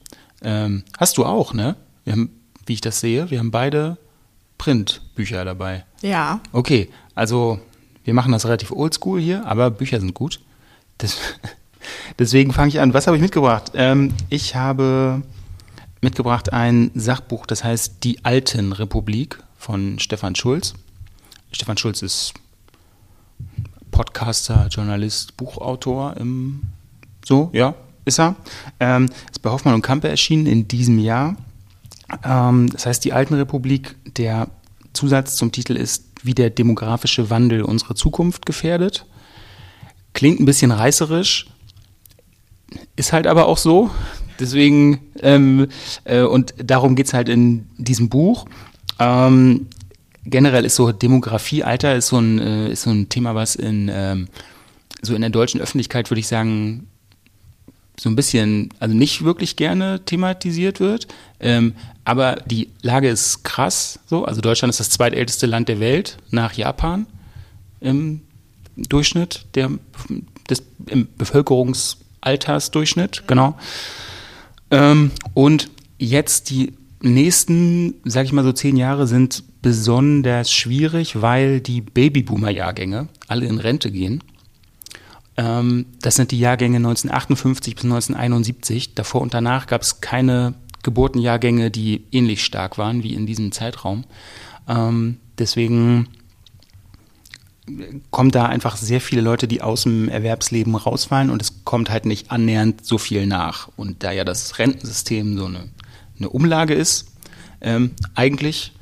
Ähm, 0.42 0.84
hast 0.98 1.18
du 1.18 1.24
auch, 1.24 1.54
ne? 1.54 1.76
Wir 2.04 2.14
haben, 2.14 2.30
wie 2.66 2.74
ich 2.74 2.80
das 2.80 3.00
sehe, 3.00 3.30
wir 3.30 3.38
haben 3.38 3.52
beide 3.52 3.98
Printbücher 4.58 5.44
dabei. 5.44 5.84
Ja. 6.02 6.40
Okay, 6.52 6.88
also 7.14 7.60
wir 8.04 8.14
machen 8.14 8.32
das 8.32 8.44
relativ 8.44 8.72
oldschool 8.72 9.20
hier, 9.20 9.46
aber 9.46 9.70
Bücher 9.70 10.00
sind 10.00 10.14
gut. 10.14 10.40
Das, 11.02 11.18
deswegen 12.18 12.52
fange 12.52 12.68
ich 12.68 12.80
an. 12.80 12.94
Was 12.94 13.06
habe 13.06 13.16
ich 13.16 13.22
mitgebracht? 13.22 13.72
Ähm, 13.74 14.14
ich 14.28 14.54
habe 14.54 15.22
mitgebracht 16.00 16.52
ein 16.52 16.90
Sachbuch, 16.94 17.46
das 17.46 17.64
heißt 17.64 18.04
Die 18.04 18.24
Alten 18.24 18.72
Republik 18.72 19.42
von 19.58 19.98
Stefan 19.98 20.34
Schulz. 20.36 20.74
Stefan 21.50 21.76
Schulz 21.76 22.02
ist 22.02 22.34
Podcaster, 23.90 24.68
Journalist, 24.68 25.36
Buchautor. 25.36 26.16
Im, 26.16 26.62
so, 27.24 27.50
ja, 27.52 27.74
ist 28.04 28.20
er. 28.20 28.36
Ähm, 28.78 29.08
ist 29.30 29.42
bei 29.42 29.50
Hoffmann 29.50 29.74
und 29.74 29.82
Kampe 29.82 30.08
erschienen 30.08 30.46
in 30.46 30.68
diesem 30.68 30.98
Jahr. 30.98 31.36
Ähm, 32.24 32.70
das 32.70 32.86
heißt 32.86 33.04
Die 33.04 33.12
Alten 33.12 33.34
Republik. 33.34 33.96
Der 34.16 34.48
Zusatz 34.92 35.34
zum 35.34 35.50
Titel 35.50 35.76
ist, 35.76 36.04
wie 36.22 36.34
der 36.34 36.50
demografische 36.50 37.28
Wandel 37.28 37.62
unsere 37.62 37.94
Zukunft 37.96 38.46
gefährdet. 38.46 39.04
Klingt 40.12 40.40
ein 40.40 40.44
bisschen 40.44 40.70
reißerisch, 40.70 41.46
ist 42.96 43.12
halt 43.12 43.26
aber 43.26 43.46
auch 43.46 43.58
so. 43.58 43.90
Deswegen, 44.38 45.00
ähm, 45.20 45.68
äh, 46.04 46.22
und 46.22 46.54
darum 46.56 46.96
geht 46.96 47.06
es 47.06 47.14
halt 47.14 47.28
in 47.28 47.66
diesem 47.78 48.08
Buch. 48.08 48.46
Ähm, 48.98 49.66
generell 50.24 50.64
ist 50.64 50.76
so 50.76 50.92
Demografie, 50.92 51.62
Alter 51.62 51.96
ist 51.96 52.08
so 52.08 52.18
ein, 52.18 52.38
äh, 52.38 52.72
ist 52.72 52.82
so 52.82 52.90
ein 52.90 53.08
Thema, 53.08 53.34
was 53.34 53.56
in, 53.56 53.90
ähm, 53.92 54.28
so 55.00 55.14
in 55.14 55.20
der 55.20 55.30
deutschen 55.30 55.60
Öffentlichkeit, 55.60 56.10
würde 56.10 56.20
ich 56.20 56.28
sagen, 56.28 56.86
so 57.98 58.08
ein 58.08 58.16
bisschen, 58.16 58.70
also 58.80 58.94
nicht 58.94 59.24
wirklich 59.24 59.56
gerne 59.56 60.04
thematisiert 60.04 60.80
wird. 60.80 61.08
Ähm, 61.40 61.74
aber 62.04 62.36
die 62.46 62.70
Lage 62.82 63.08
ist 63.08 63.44
krass 63.44 64.00
so. 64.06 64.24
Also 64.24 64.40
Deutschland 64.40 64.70
ist 64.70 64.80
das 64.80 64.90
zweitälteste 64.90 65.46
Land 65.46 65.68
der 65.68 65.78
Welt 65.78 66.16
nach 66.30 66.54
Japan 66.54 67.06
im 67.80 68.22
Durchschnitt 68.76 69.46
der, 69.54 69.70
des 70.48 70.62
Bevölkerungsaltersdurchschnitt, 71.16 73.24
genau. 73.26 73.56
Ähm, 74.70 75.10
und 75.34 75.70
jetzt 75.98 76.50
die 76.50 76.72
nächsten, 77.02 77.94
sag 78.04 78.24
ich 78.24 78.32
mal 78.32 78.44
so 78.44 78.52
zehn 78.52 78.76
Jahre 78.76 79.06
sind 79.06 79.42
besonders 79.60 80.52
schwierig, 80.52 81.20
weil 81.20 81.60
die 81.60 81.80
Babyboomer-Jahrgänge 81.80 83.08
alle 83.28 83.46
in 83.46 83.58
Rente 83.58 83.90
gehen. 83.90 84.22
Ähm, 85.36 85.86
das 86.00 86.16
sind 86.16 86.30
die 86.30 86.38
Jahrgänge 86.38 86.78
1958 86.78 87.74
bis 87.74 87.84
1971. 87.84 88.94
Davor 88.94 89.20
und 89.20 89.34
danach 89.34 89.66
gab 89.66 89.82
es 89.82 90.00
keine 90.00 90.54
Geburtenjahrgänge, 90.82 91.70
die 91.70 92.04
ähnlich 92.12 92.44
stark 92.44 92.78
waren 92.78 93.02
wie 93.02 93.14
in 93.14 93.26
diesem 93.26 93.52
Zeitraum. 93.52 94.04
Ähm, 94.68 95.18
deswegen 95.38 96.08
kommt 98.10 98.34
da 98.34 98.46
einfach 98.46 98.76
sehr 98.76 99.00
viele 99.00 99.20
Leute, 99.20 99.46
die 99.46 99.62
aus 99.62 99.84
dem 99.84 100.08
Erwerbsleben 100.08 100.74
rausfallen 100.74 101.30
und 101.30 101.40
es 101.40 101.64
kommt 101.64 101.90
halt 101.90 102.06
nicht 102.06 102.30
annähernd 102.30 102.84
so 102.84 102.98
viel 102.98 103.26
nach. 103.26 103.68
Und 103.76 104.02
da 104.02 104.10
ja 104.10 104.24
das 104.24 104.58
Rentensystem 104.58 105.38
so 105.38 105.46
eine, 105.46 105.68
eine 106.18 106.28
Umlage 106.28 106.74
ist, 106.74 107.06
ähm, 107.60 107.92
eigentlich 108.14 108.72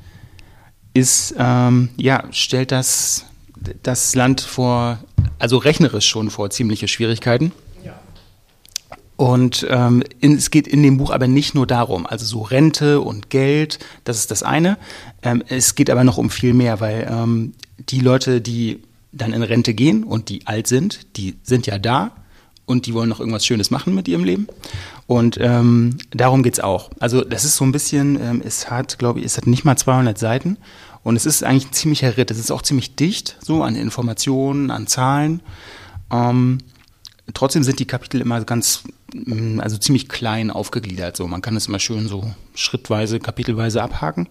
ist, 0.93 1.35
ähm, 1.37 1.89
ja, 1.97 2.23
stellt 2.31 2.71
das 2.71 3.25
das 3.83 4.15
Land 4.15 4.41
vor, 4.41 4.99
also 5.39 5.57
rechnerisch 5.57 6.07
schon 6.07 6.29
vor 6.29 6.49
ziemliche 6.49 6.87
Schwierigkeiten. 6.87 7.51
Und 9.21 9.67
ähm, 9.69 10.01
in, 10.19 10.33
es 10.33 10.49
geht 10.49 10.67
in 10.67 10.81
dem 10.81 10.97
Buch 10.97 11.11
aber 11.11 11.27
nicht 11.27 11.53
nur 11.53 11.67
darum, 11.67 12.07
also 12.07 12.25
so 12.25 12.41
Rente 12.41 13.01
und 13.01 13.29
Geld, 13.29 13.77
das 14.03 14.17
ist 14.17 14.31
das 14.31 14.41
eine. 14.41 14.79
Ähm, 15.21 15.43
es 15.47 15.75
geht 15.75 15.91
aber 15.91 16.03
noch 16.03 16.17
um 16.17 16.31
viel 16.31 16.55
mehr, 16.55 16.79
weil 16.79 17.07
ähm, 17.07 17.53
die 17.77 17.99
Leute, 17.99 18.41
die 18.41 18.81
dann 19.11 19.33
in 19.33 19.43
Rente 19.43 19.75
gehen 19.75 20.03
und 20.03 20.29
die 20.29 20.47
alt 20.47 20.65
sind, 20.65 21.17
die 21.17 21.35
sind 21.43 21.67
ja 21.67 21.77
da 21.77 22.15
und 22.65 22.87
die 22.87 22.95
wollen 22.95 23.09
noch 23.09 23.19
irgendwas 23.19 23.45
Schönes 23.45 23.69
machen 23.69 23.93
mit 23.93 24.07
ihrem 24.07 24.23
Leben. 24.23 24.47
Und 25.05 25.37
ähm, 25.39 25.99
darum 26.09 26.41
geht's 26.41 26.59
auch. 26.59 26.89
Also 26.99 27.23
das 27.23 27.45
ist 27.45 27.57
so 27.57 27.63
ein 27.63 27.71
bisschen, 27.71 28.19
ähm, 28.19 28.41
es 28.43 28.71
hat, 28.71 28.97
glaube 28.97 29.19
ich, 29.19 29.25
es 29.25 29.37
hat 29.37 29.45
nicht 29.45 29.65
mal 29.65 29.77
200 29.77 30.17
Seiten 30.17 30.57
und 31.03 31.15
es 31.15 31.27
ist 31.27 31.43
eigentlich 31.43 31.67
ein 31.67 31.73
ziemlicher 31.73 32.17
Ritt. 32.17 32.31
Es 32.31 32.39
ist 32.39 32.49
auch 32.49 32.63
ziemlich 32.63 32.95
dicht, 32.95 33.37
so 33.39 33.61
an 33.61 33.75
Informationen, 33.75 34.71
an 34.71 34.87
Zahlen. 34.87 35.41
Ähm, 36.11 36.57
trotzdem 37.35 37.63
sind 37.63 37.79
die 37.79 37.85
Kapitel 37.85 38.19
immer 38.19 38.43
ganz, 38.45 38.83
also 39.59 39.77
ziemlich 39.77 40.09
klein 40.09 40.51
aufgegliedert. 40.51 41.17
So, 41.17 41.27
man 41.27 41.41
kann 41.41 41.55
es 41.55 41.67
immer 41.67 41.79
schön 41.79 42.07
so 42.07 42.31
schrittweise, 42.53 43.19
kapitelweise 43.19 43.81
abhaken. 43.81 44.27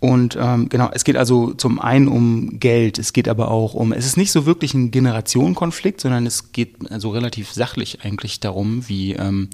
Und 0.00 0.36
ähm, 0.40 0.68
genau, 0.68 0.90
es 0.92 1.04
geht 1.04 1.16
also 1.16 1.54
zum 1.54 1.78
einen 1.78 2.08
um 2.08 2.58
Geld, 2.58 2.98
es 2.98 3.12
geht 3.12 3.28
aber 3.28 3.52
auch 3.52 3.74
um, 3.74 3.92
es 3.92 4.04
ist 4.04 4.16
nicht 4.16 4.32
so 4.32 4.46
wirklich 4.46 4.74
ein 4.74 4.90
Generationenkonflikt, 4.90 6.00
sondern 6.00 6.26
es 6.26 6.50
geht 6.50 6.90
also 6.90 7.10
relativ 7.10 7.52
sachlich 7.52 8.00
eigentlich 8.02 8.40
darum, 8.40 8.88
wie 8.88 9.12
ähm, 9.12 9.48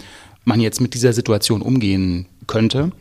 man 0.44 0.61
jetzt 0.61 0.81
mit 0.81 0.94
dieser 0.94 1.12
Situation 1.12 1.61
umgehen 1.61 2.25
könnte. 2.47 2.92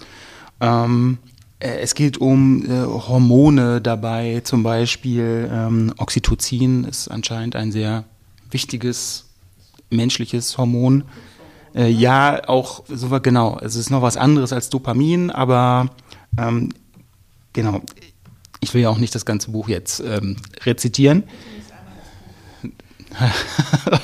Ähm, 0.59 1.19
äh, 1.59 1.79
es 1.79 1.95
geht 1.95 2.17
um 2.17 2.65
äh, 2.65 2.83
Hormone 2.83 3.79
dabei, 3.79 4.41
zum 4.43 4.63
Beispiel 4.63 5.49
ähm, 5.49 5.93
Oxytocin 5.97 6.83
ist 6.83 7.07
anscheinend 7.07 7.55
ein 7.55 7.71
sehr 7.71 8.03
wichtiges 8.51 9.29
menschliches 9.89 10.57
Hormon. 10.57 11.05
Äh, 11.77 11.89
ja, 11.89 12.41
auch 12.47 12.83
so 12.87 13.09
genau. 13.21 13.59
Es 13.61 13.75
ist 13.75 13.91
noch 13.91 14.01
was 14.01 14.17
anderes 14.17 14.51
als 14.51 14.69
Dopamin, 14.69 15.29
aber 15.29 15.91
ähm, 16.39 16.69
genau. 17.53 17.81
Ich 18.59 18.73
will 18.73 18.81
ja 18.81 18.89
auch 18.89 18.97
nicht 18.97 19.13
das 19.13 19.25
ganze 19.25 19.51
Buch 19.51 19.69
jetzt 19.69 19.99
ähm, 19.99 20.37
rezitieren. 20.65 21.23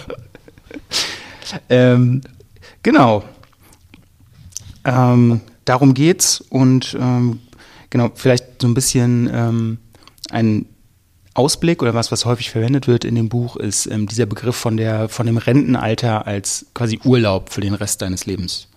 ähm, 1.69 2.21
genau. 2.83 3.23
Ähm, 4.85 5.41
darum 5.65 5.95
geht's 5.95 6.41
und 6.41 6.95
ähm, 6.99 7.39
genau, 7.89 8.11
vielleicht 8.13 8.61
so 8.61 8.67
ein 8.67 8.75
bisschen 8.75 9.29
ähm, 9.33 9.77
ein 10.29 10.67
Ausblick 11.33 11.81
oder 11.81 11.93
was, 11.93 12.11
was 12.11 12.25
häufig 12.25 12.51
verwendet 12.51 12.87
wird 12.87 13.05
in 13.05 13.15
dem 13.15 13.29
Buch, 13.29 13.55
ist 13.55 13.87
ähm, 13.87 14.07
dieser 14.07 14.25
Begriff 14.25 14.55
von, 14.55 14.77
der, 14.77 15.09
von 15.09 15.25
dem 15.25 15.37
Rentenalter 15.37 16.27
als 16.27 16.67
quasi 16.73 16.99
Urlaub 17.03 17.49
für 17.49 17.61
den 17.61 17.73
Rest 17.73 18.01
deines 18.01 18.25
Lebens. 18.25 18.67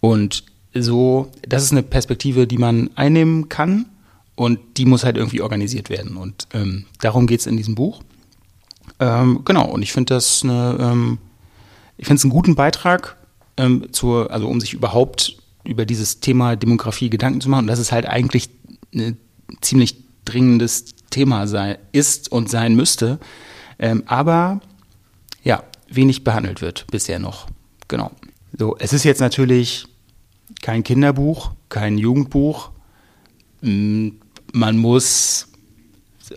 Und 0.00 0.44
so, 0.74 1.30
das 1.46 1.64
ist 1.64 1.72
eine 1.72 1.82
Perspektive, 1.82 2.46
die 2.46 2.58
man 2.58 2.90
einnehmen 2.94 3.48
kann 3.48 3.86
und 4.36 4.58
die 4.76 4.86
muss 4.86 5.04
halt 5.04 5.16
irgendwie 5.16 5.40
organisiert 5.40 5.90
werden. 5.90 6.16
Und 6.16 6.46
ähm, 6.54 6.86
darum 7.00 7.26
geht 7.26 7.40
es 7.40 7.46
in 7.46 7.56
diesem 7.56 7.74
Buch. 7.74 8.02
Ähm, 9.00 9.42
genau, 9.44 9.66
und 9.66 9.82
ich 9.82 9.92
finde 9.92 10.14
das 10.14 10.42
eine, 10.42 10.76
ähm, 10.80 11.18
ich 11.98 12.06
finde 12.06 12.18
es 12.18 12.24
einen 12.24 12.32
guten 12.32 12.54
Beitrag 12.54 13.16
ähm, 13.56 13.86
zur, 13.92 14.30
also 14.30 14.48
um 14.48 14.60
sich 14.60 14.72
überhaupt 14.72 15.36
über 15.64 15.84
dieses 15.84 16.20
Thema 16.20 16.56
Demografie 16.56 17.10
Gedanken 17.10 17.40
zu 17.40 17.48
machen. 17.48 17.64
Und 17.64 17.68
das 17.68 17.78
ist 17.78 17.92
halt 17.92 18.06
eigentlich 18.06 18.48
ein 18.94 19.18
ziemlich 19.60 20.01
dringendes 20.32 20.94
Thema 21.10 21.46
sei, 21.46 21.78
ist 21.92 22.30
und 22.32 22.50
sein 22.50 22.74
müsste. 22.74 23.18
Ähm, 23.78 24.02
aber 24.06 24.60
ja, 25.42 25.62
wenig 25.88 26.24
behandelt 26.24 26.60
wird 26.60 26.86
bisher 26.90 27.18
noch. 27.18 27.46
Genau. 27.88 28.10
So, 28.56 28.76
es 28.78 28.92
ist 28.92 29.04
jetzt 29.04 29.20
natürlich 29.20 29.86
kein 30.60 30.82
Kinderbuch, 30.82 31.52
kein 31.68 31.98
Jugendbuch. 31.98 32.70
Mm, 33.60 34.10
man 34.52 34.76
muss, 34.76 35.48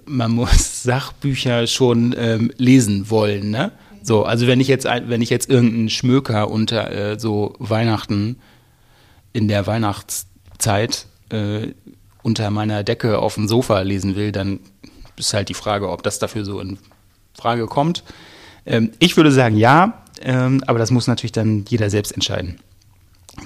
man 0.05 0.31
muss 0.31 0.83
Sachbücher 0.83 1.67
schon 1.67 2.15
ähm, 2.17 2.51
lesen 2.57 3.09
wollen, 3.09 3.49
ne? 3.49 3.71
So, 4.01 4.23
also 4.23 4.45
wenn 4.45 4.59
ich 4.59 4.67
jetzt, 4.67 4.85
wenn 4.85 5.23
ich 5.23 5.31
jetzt 5.31 5.49
irgendeinen 5.49 5.89
Schmöker 5.89 6.51
unter 6.51 6.91
äh, 6.91 7.19
so 7.19 7.55
Weihnachten 7.57 8.37
in 9.33 9.47
der 9.47 9.65
Weihnachtszeit 9.65 11.07
äh, 11.29 11.69
unter 12.25 12.49
meiner 12.49 12.83
Decke 12.83 13.19
auf 13.19 13.35
dem 13.35 13.47
Sofa 13.47 13.81
lesen 13.81 14.15
will, 14.15 14.31
dann 14.31 14.59
ist 15.15 15.35
halt 15.35 15.47
die 15.47 15.53
Frage, 15.53 15.89
ob 15.91 16.01
das 16.01 16.17
dafür 16.17 16.43
so 16.43 16.59
in 16.59 16.79
Frage 17.35 17.67
kommt. 17.67 18.03
Ähm, 18.65 18.91
ich 18.97 19.15
würde 19.15 19.31
sagen 19.31 19.57
ja, 19.57 20.03
ähm, 20.21 20.63
aber 20.65 20.79
das 20.79 20.89
muss 20.89 21.05
natürlich 21.05 21.33
dann 21.33 21.65
jeder 21.69 21.91
selbst 21.91 22.11
entscheiden. 22.11 22.59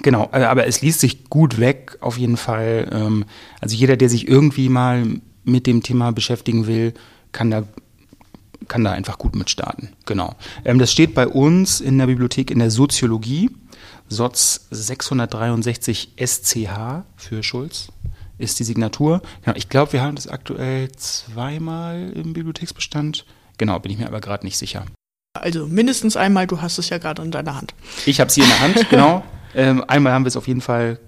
Genau, 0.02 0.30
äh, 0.32 0.44
aber 0.44 0.66
es 0.66 0.80
liest 0.80 1.00
sich 1.00 1.28
gut 1.28 1.60
weg, 1.60 1.98
auf 2.00 2.16
jeden 2.16 2.38
Fall. 2.38 2.88
Ähm, 2.90 3.26
also 3.60 3.76
jeder, 3.76 3.98
der 3.98 4.08
sich 4.08 4.26
irgendwie 4.26 4.70
mal 4.70 5.04
mit 5.44 5.66
dem 5.66 5.82
Thema 5.82 6.10
beschäftigen 6.12 6.66
will, 6.66 6.94
kann 7.32 7.50
da, 7.50 7.64
kann 8.66 8.82
da 8.82 8.92
einfach 8.92 9.18
gut 9.18 9.36
mit 9.36 9.50
starten. 9.50 9.90
Genau. 10.06 10.36
Ähm, 10.64 10.78
das 10.78 10.90
steht 10.90 11.14
bei 11.14 11.28
uns 11.28 11.82
in 11.82 11.98
der 11.98 12.06
Bibliothek 12.06 12.50
in 12.50 12.60
der 12.60 12.70
Soziologie, 12.70 13.50
SOZ 14.08 14.68
663 14.70 16.14
SCH 16.16 17.04
für 17.16 17.42
Schulz 17.42 17.90
ist 18.40 18.58
die 18.58 18.64
Signatur. 18.64 19.22
Genau, 19.44 19.56
ich 19.56 19.68
glaube, 19.68 19.92
wir 19.92 20.02
haben 20.02 20.16
das 20.16 20.26
aktuell 20.26 20.90
zweimal 20.92 22.10
im 22.14 22.32
Bibliotheksbestand. 22.32 23.24
Genau, 23.58 23.78
bin 23.78 23.92
ich 23.92 23.98
mir 23.98 24.06
aber 24.06 24.20
gerade 24.20 24.44
nicht 24.44 24.56
sicher. 24.56 24.84
Also 25.38 25.66
mindestens 25.66 26.16
einmal, 26.16 26.46
du 26.46 26.60
hast 26.60 26.78
es 26.78 26.88
ja 26.88 26.98
gerade 26.98 27.22
in 27.22 27.30
deiner 27.30 27.54
Hand. 27.54 27.74
Ich 28.06 28.20
habe 28.20 28.28
es 28.28 28.34
hier 28.34 28.44
in 28.44 28.50
der 28.50 28.60
Hand, 28.60 28.88
genau. 28.90 29.22
Ähm, 29.54 29.84
einmal 29.86 30.12
haben 30.12 30.24
wir 30.24 30.28
es 30.28 30.36
auf 30.36 30.48
jeden 30.48 30.60
Fall. 30.60 30.98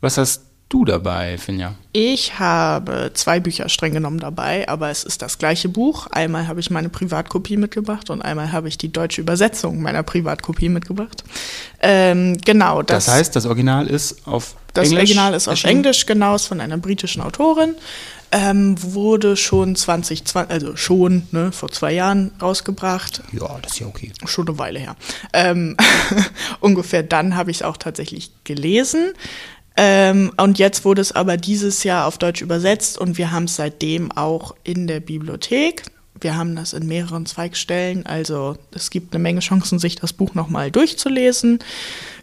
Was 0.00 0.18
hast 0.18 0.47
du 0.68 0.84
dabei, 0.84 1.38
Finja? 1.38 1.74
Ich 1.92 2.38
habe 2.38 3.10
zwei 3.14 3.40
Bücher 3.40 3.68
streng 3.68 3.92
genommen 3.92 4.20
dabei, 4.20 4.68
aber 4.68 4.90
es 4.90 5.04
ist 5.04 5.22
das 5.22 5.38
gleiche 5.38 5.68
Buch. 5.68 6.06
Einmal 6.08 6.48
habe 6.48 6.60
ich 6.60 6.70
meine 6.70 6.88
Privatkopie 6.88 7.56
mitgebracht 7.56 8.10
und 8.10 8.22
einmal 8.22 8.52
habe 8.52 8.68
ich 8.68 8.78
die 8.78 8.92
deutsche 8.92 9.20
Übersetzung 9.20 9.80
meiner 9.80 10.02
Privatkopie 10.02 10.68
mitgebracht. 10.68 11.24
Ähm, 11.80 12.36
genau. 12.44 12.82
Das, 12.82 13.06
das, 13.06 13.14
heißt, 13.14 13.36
das 13.36 13.46
Original 13.46 13.86
ist 13.86 14.26
auf 14.26 14.56
das 14.74 14.88
Englisch? 14.88 15.00
Das 15.00 15.08
Original 15.08 15.34
ist 15.34 15.48
auf 15.48 15.64
Englisch, 15.64 16.06
genau, 16.06 16.34
ist 16.34 16.46
von 16.46 16.60
einer 16.60 16.78
britischen 16.78 17.22
Autorin. 17.22 17.74
Ähm, 18.30 18.76
wurde 18.82 19.36
schon 19.36 19.74
2020, 19.74 20.50
also 20.50 20.76
schon 20.76 21.26
ne, 21.30 21.50
vor 21.50 21.70
zwei 21.70 21.92
Jahren 21.92 22.30
rausgebracht. 22.42 23.22
Ja, 23.32 23.58
das 23.62 23.72
ist 23.72 23.78
ja 23.78 23.86
okay. 23.86 24.12
Schon 24.26 24.46
eine 24.46 24.58
Weile 24.58 24.78
her. 24.78 24.96
Ähm, 25.32 25.78
ungefähr 26.60 27.02
dann 27.02 27.36
habe 27.36 27.50
ich 27.50 27.58
es 27.58 27.62
auch 27.62 27.78
tatsächlich 27.78 28.30
gelesen. 28.44 29.14
Ähm, 29.80 30.32
und 30.36 30.58
jetzt 30.58 30.84
wurde 30.84 31.00
es 31.00 31.12
aber 31.12 31.36
dieses 31.36 31.84
Jahr 31.84 32.06
auf 32.06 32.18
Deutsch 32.18 32.42
übersetzt 32.42 32.98
und 32.98 33.16
wir 33.16 33.30
haben 33.30 33.44
es 33.44 33.54
seitdem 33.54 34.10
auch 34.10 34.56
in 34.64 34.88
der 34.88 34.98
Bibliothek. 34.98 35.84
Wir 36.20 36.36
haben 36.36 36.56
das 36.56 36.72
in 36.72 36.88
mehreren 36.88 37.26
Zweigstellen, 37.26 38.04
also 38.04 38.56
es 38.72 38.90
gibt 38.90 39.14
eine 39.14 39.22
Menge 39.22 39.38
Chancen, 39.38 39.78
sich 39.78 39.94
das 39.94 40.12
Buch 40.12 40.34
nochmal 40.34 40.72
durchzulesen. 40.72 41.60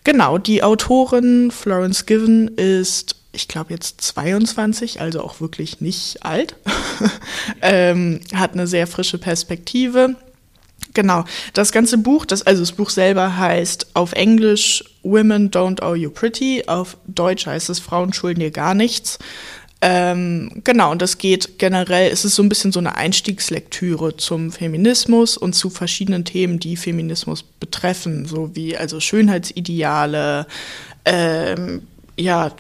Genau, 0.03 0.37
die 0.37 0.63
Autorin 0.63 1.49
Florence 1.49 2.05
Given 2.05 2.49
ist 2.49 3.15
ich 3.31 3.47
glaube 3.47 3.73
jetzt 3.73 4.01
22, 4.01 5.01
also 5.01 5.21
auch 5.21 5.41
wirklich 5.41 5.81
nicht 5.81 6.23
alt, 6.23 6.55
ähm, 7.61 8.21
hat 8.33 8.53
eine 8.53 8.67
sehr 8.67 8.87
frische 8.87 9.17
Perspektive. 9.17 10.15
Genau, 10.93 11.25
das 11.53 11.73
ganze 11.73 11.97
Buch, 11.97 12.25
das, 12.25 12.43
also 12.43 12.61
das 12.61 12.71
Buch 12.71 12.89
selber 12.89 13.37
heißt 13.37 13.95
auf 13.95 14.13
Englisch 14.13 14.83
Women 15.05 15.51
Don't 15.51 15.81
Owe 15.81 15.95
You 15.95 16.09
Pretty, 16.09 16.63
auf 16.67 16.97
Deutsch 17.07 17.45
heißt 17.45 17.69
es 17.69 17.79
Frauen 17.79 18.11
schulden 18.11 18.39
dir 18.39 18.51
gar 18.51 18.73
nichts. 18.73 19.19
Ähm, 19.81 20.61
genau, 20.63 20.91
und 20.91 21.01
das 21.01 21.17
geht 21.19 21.59
generell, 21.59 22.11
es 22.11 22.25
ist 22.25 22.35
so 22.35 22.41
ein 22.41 22.49
bisschen 22.49 22.71
so 22.71 22.79
eine 22.79 22.95
Einstiegslektüre 22.95 24.17
zum 24.17 24.51
Feminismus 24.51 25.37
und 25.37 25.53
zu 25.53 25.69
verschiedenen 25.69 26.25
Themen, 26.25 26.59
die 26.59 26.75
Feminismus 26.75 27.43
betreffen, 27.43 28.25
so 28.25 28.55
wie 28.55 28.75
also 28.75 28.99
Schönheitsideale, 28.99 30.47
ähm, 31.05 31.83
ja, 32.17 32.51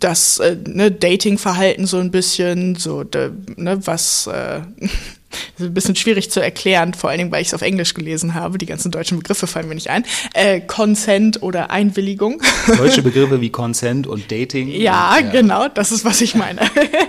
das 0.00 0.38
äh, 0.38 0.56
ne, 0.66 0.90
Datingverhalten 0.90 1.86
so 1.86 1.98
ein 1.98 2.10
bisschen, 2.10 2.76
so 2.76 3.04
de, 3.04 3.30
ne, 3.56 3.86
was 3.86 4.26
äh, 4.26 4.62
ein 5.58 5.74
bisschen 5.74 5.96
schwierig 5.96 6.30
zu 6.30 6.40
erklären, 6.40 6.94
vor 6.94 7.10
allen 7.10 7.18
Dingen, 7.18 7.32
weil 7.32 7.42
ich 7.42 7.48
es 7.48 7.54
auf 7.54 7.62
Englisch 7.62 7.94
gelesen 7.94 8.34
habe. 8.34 8.58
Die 8.58 8.66
ganzen 8.66 8.90
deutschen 8.90 9.18
Begriffe 9.18 9.46
fallen 9.46 9.68
mir 9.68 9.74
nicht 9.74 9.90
ein. 9.90 10.04
Äh, 10.34 10.60
Consent 10.60 11.42
oder 11.42 11.70
Einwilligung. 11.70 12.42
Deutsche 12.76 13.02
Begriffe 13.02 13.40
wie 13.40 13.50
Consent 13.50 14.06
und 14.06 14.30
Dating. 14.30 14.68
Ja, 14.68 15.16
und, 15.16 15.26
ja. 15.26 15.30
genau, 15.32 15.68
das 15.68 15.92
ist, 15.92 16.04
was 16.04 16.20
ich 16.20 16.34
meine. 16.34 16.60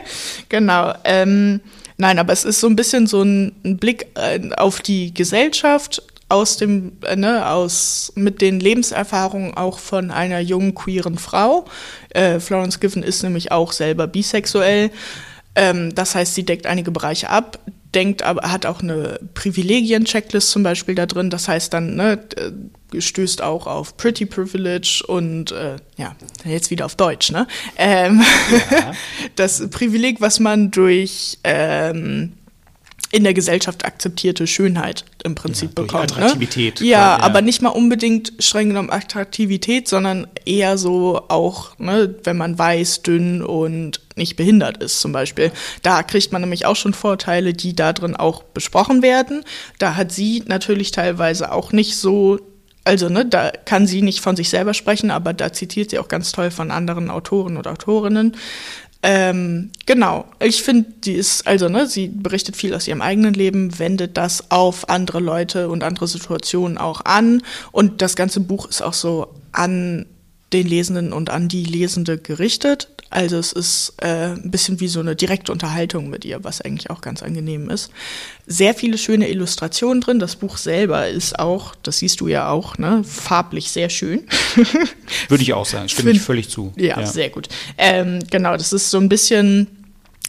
genau. 0.49 0.93
Ähm, 1.03 1.61
nein, 1.97 2.19
aber 2.19 2.33
es 2.33 2.45
ist 2.45 2.59
so 2.59 2.67
ein 2.67 2.75
bisschen 2.75 3.07
so 3.07 3.21
ein, 3.21 3.53
ein 3.63 3.77
Blick 3.77 4.07
äh, 4.15 4.39
auf 4.55 4.81
die 4.81 5.13
Gesellschaft, 5.13 6.01
aus 6.29 6.57
dem, 6.57 6.93
äh, 7.03 7.15
ne, 7.15 7.49
aus, 7.49 8.11
mit 8.15 8.41
den 8.41 8.59
Lebenserfahrungen 8.59 9.55
auch 9.55 9.79
von 9.79 10.11
einer 10.11 10.39
jungen 10.39 10.75
queeren 10.75 11.17
Frau. 11.17 11.65
Äh, 12.09 12.39
Florence 12.39 12.79
Given 12.79 13.03
ist 13.03 13.23
nämlich 13.23 13.51
auch 13.51 13.71
selber 13.71 14.07
bisexuell. 14.07 14.91
Ähm, 15.57 15.95
das 15.95 16.13
heißt, 16.15 16.35
sie 16.35 16.45
deckt 16.45 16.67
einige 16.67 16.91
Bereiche 16.91 17.29
ab, 17.29 17.59
denkt 17.95 18.21
aber, 18.21 18.51
hat 18.51 18.67
auch 18.67 18.81
eine 18.81 19.19
Privilegien-Checklist 19.33 20.51
zum 20.51 20.61
Beispiel 20.61 20.93
da 20.93 21.07
drin. 21.07 21.31
Das 21.31 21.47
heißt 21.47 21.73
dann, 21.73 21.95
ne, 21.95 22.19
stößt 22.97 23.41
auch 23.41 23.65
auf 23.65 23.97
Pretty 23.97 24.27
Privilege 24.27 25.03
und 25.07 25.51
äh, 25.51 25.77
ja, 25.97 26.15
jetzt 26.45 26.69
wieder 26.69 26.85
auf 26.85 26.95
Deutsch, 26.95 27.31
ne? 27.31 27.47
Ähm, 27.75 28.23
ja. 28.71 28.91
das 29.35 29.67
Privileg, 29.69 30.21
was 30.21 30.39
man 30.39 30.69
durch 30.69 31.39
ähm, 31.43 32.33
in 33.11 33.23
der 33.23 33.33
Gesellschaft 33.33 33.83
akzeptierte 33.83 34.45
Schönheit 34.45 35.05
im 35.23 35.33
Prinzip 35.33 35.71
ja, 35.75 35.81
bekommt. 35.83 36.11
Ne? 36.11 36.17
Attraktivität. 36.17 36.81
Ne? 36.81 36.87
Ja, 36.87 36.99
ja, 36.99 37.19
aber 37.19 37.41
nicht 37.41 37.63
mal 37.63 37.69
unbedingt 37.69 38.33
streng 38.39 38.69
genommen 38.69 38.91
Attraktivität, 38.91 39.87
sondern 39.87 40.27
eher 40.45 40.77
so 40.77 41.23
auch, 41.29 41.77
ne, 41.79 42.13
wenn 42.23 42.37
man 42.37 42.59
weiß, 42.59 43.01
dünn 43.01 43.41
und 43.41 44.01
nicht 44.17 44.35
behindert 44.35 44.81
ist 44.83 44.99
zum 45.01 45.11
Beispiel. 45.11 45.51
Da 45.81 46.03
kriegt 46.03 46.31
man 46.31 46.41
nämlich 46.41 46.65
auch 46.65 46.75
schon 46.75 46.93
Vorteile, 46.93 47.53
die 47.53 47.75
da 47.75 47.93
drin 47.93 48.15
auch 48.15 48.43
besprochen 48.43 49.01
werden. 49.01 49.43
Da 49.79 49.95
hat 49.95 50.11
sie 50.11 50.43
natürlich 50.47 50.91
teilweise 50.91 51.51
auch 51.51 51.71
nicht 51.71 51.97
so 51.97 52.39
also, 52.83 53.09
ne, 53.09 53.25
da 53.25 53.51
kann 53.65 53.85
sie 53.85 54.01
nicht 54.01 54.21
von 54.21 54.37
sich 54.37 54.47
selber 54.47 54.73
sprechen, 54.73 55.11
aber 55.11 55.33
da 55.33 55.51
zitiert 55.51 55.89
sie 55.89 55.99
auch 55.99 56.07
ganz 56.07 56.31
toll 56.31 56.51
von 56.51 56.71
anderen 56.71 57.09
Autoren 57.09 57.57
und 57.57 57.67
Autorinnen. 57.67 58.37
Ähm, 59.03 59.71
genau. 59.85 60.25
Ich 60.39 60.63
finde, 60.63 60.89
die 61.03 61.13
ist, 61.13 61.45
also, 61.47 61.67
ne, 61.67 61.85
sie 61.85 62.07
berichtet 62.07 62.55
viel 62.55 62.73
aus 62.73 62.87
ihrem 62.87 63.01
eigenen 63.01 63.33
Leben, 63.33 63.77
wendet 63.77 64.15
das 64.15 64.51
auf 64.51 64.89
andere 64.89 65.19
Leute 65.19 65.69
und 65.69 65.83
andere 65.83 66.07
Situationen 66.07 66.77
auch 66.77 67.01
an. 67.03 67.43
Und 67.73 68.01
das 68.01 68.15
ganze 68.15 68.39
Buch 68.39 68.67
ist 68.67 68.81
auch 68.81 68.93
so 68.93 69.33
an 69.51 70.05
den 70.53 70.67
Lesenden 70.67 71.13
und 71.13 71.29
an 71.29 71.47
die 71.47 71.63
Lesende 71.63 72.17
gerichtet. 72.17 72.87
Also 73.09 73.37
es 73.37 73.53
ist 73.53 73.93
äh, 74.01 74.33
ein 74.33 74.51
bisschen 74.51 74.79
wie 74.79 74.87
so 74.87 74.99
eine 74.99 75.15
direkte 75.15 75.51
Unterhaltung 75.51 76.09
mit 76.09 76.25
ihr, 76.25 76.43
was 76.43 76.61
eigentlich 76.61 76.89
auch 76.89 76.99
ganz 76.99 77.23
angenehm 77.23 77.69
ist. 77.69 77.89
Sehr 78.45 78.73
viele 78.73 78.97
schöne 78.97 79.29
Illustrationen 79.29 80.01
drin. 80.01 80.19
Das 80.19 80.35
Buch 80.35 80.57
selber 80.57 81.07
ist 81.07 81.39
auch, 81.39 81.75
das 81.83 81.99
siehst 81.99 82.19
du 82.19 82.27
ja 82.27 82.49
auch, 82.49 82.77
ne, 82.77 83.03
farblich 83.05 83.71
sehr 83.71 83.89
schön. 83.89 84.23
Würde 85.29 85.43
ich 85.43 85.53
auch 85.53 85.65
sagen, 85.65 85.87
stimme 85.87 86.11
ich 86.11 86.21
völlig 86.21 86.49
zu. 86.49 86.73
Ja, 86.75 86.99
ja. 86.99 87.05
sehr 87.05 87.29
gut. 87.29 87.47
Ähm, 87.77 88.19
genau, 88.29 88.57
das 88.57 88.73
ist 88.73 88.89
so 88.89 88.97
ein 88.97 89.07
bisschen, 89.07 89.67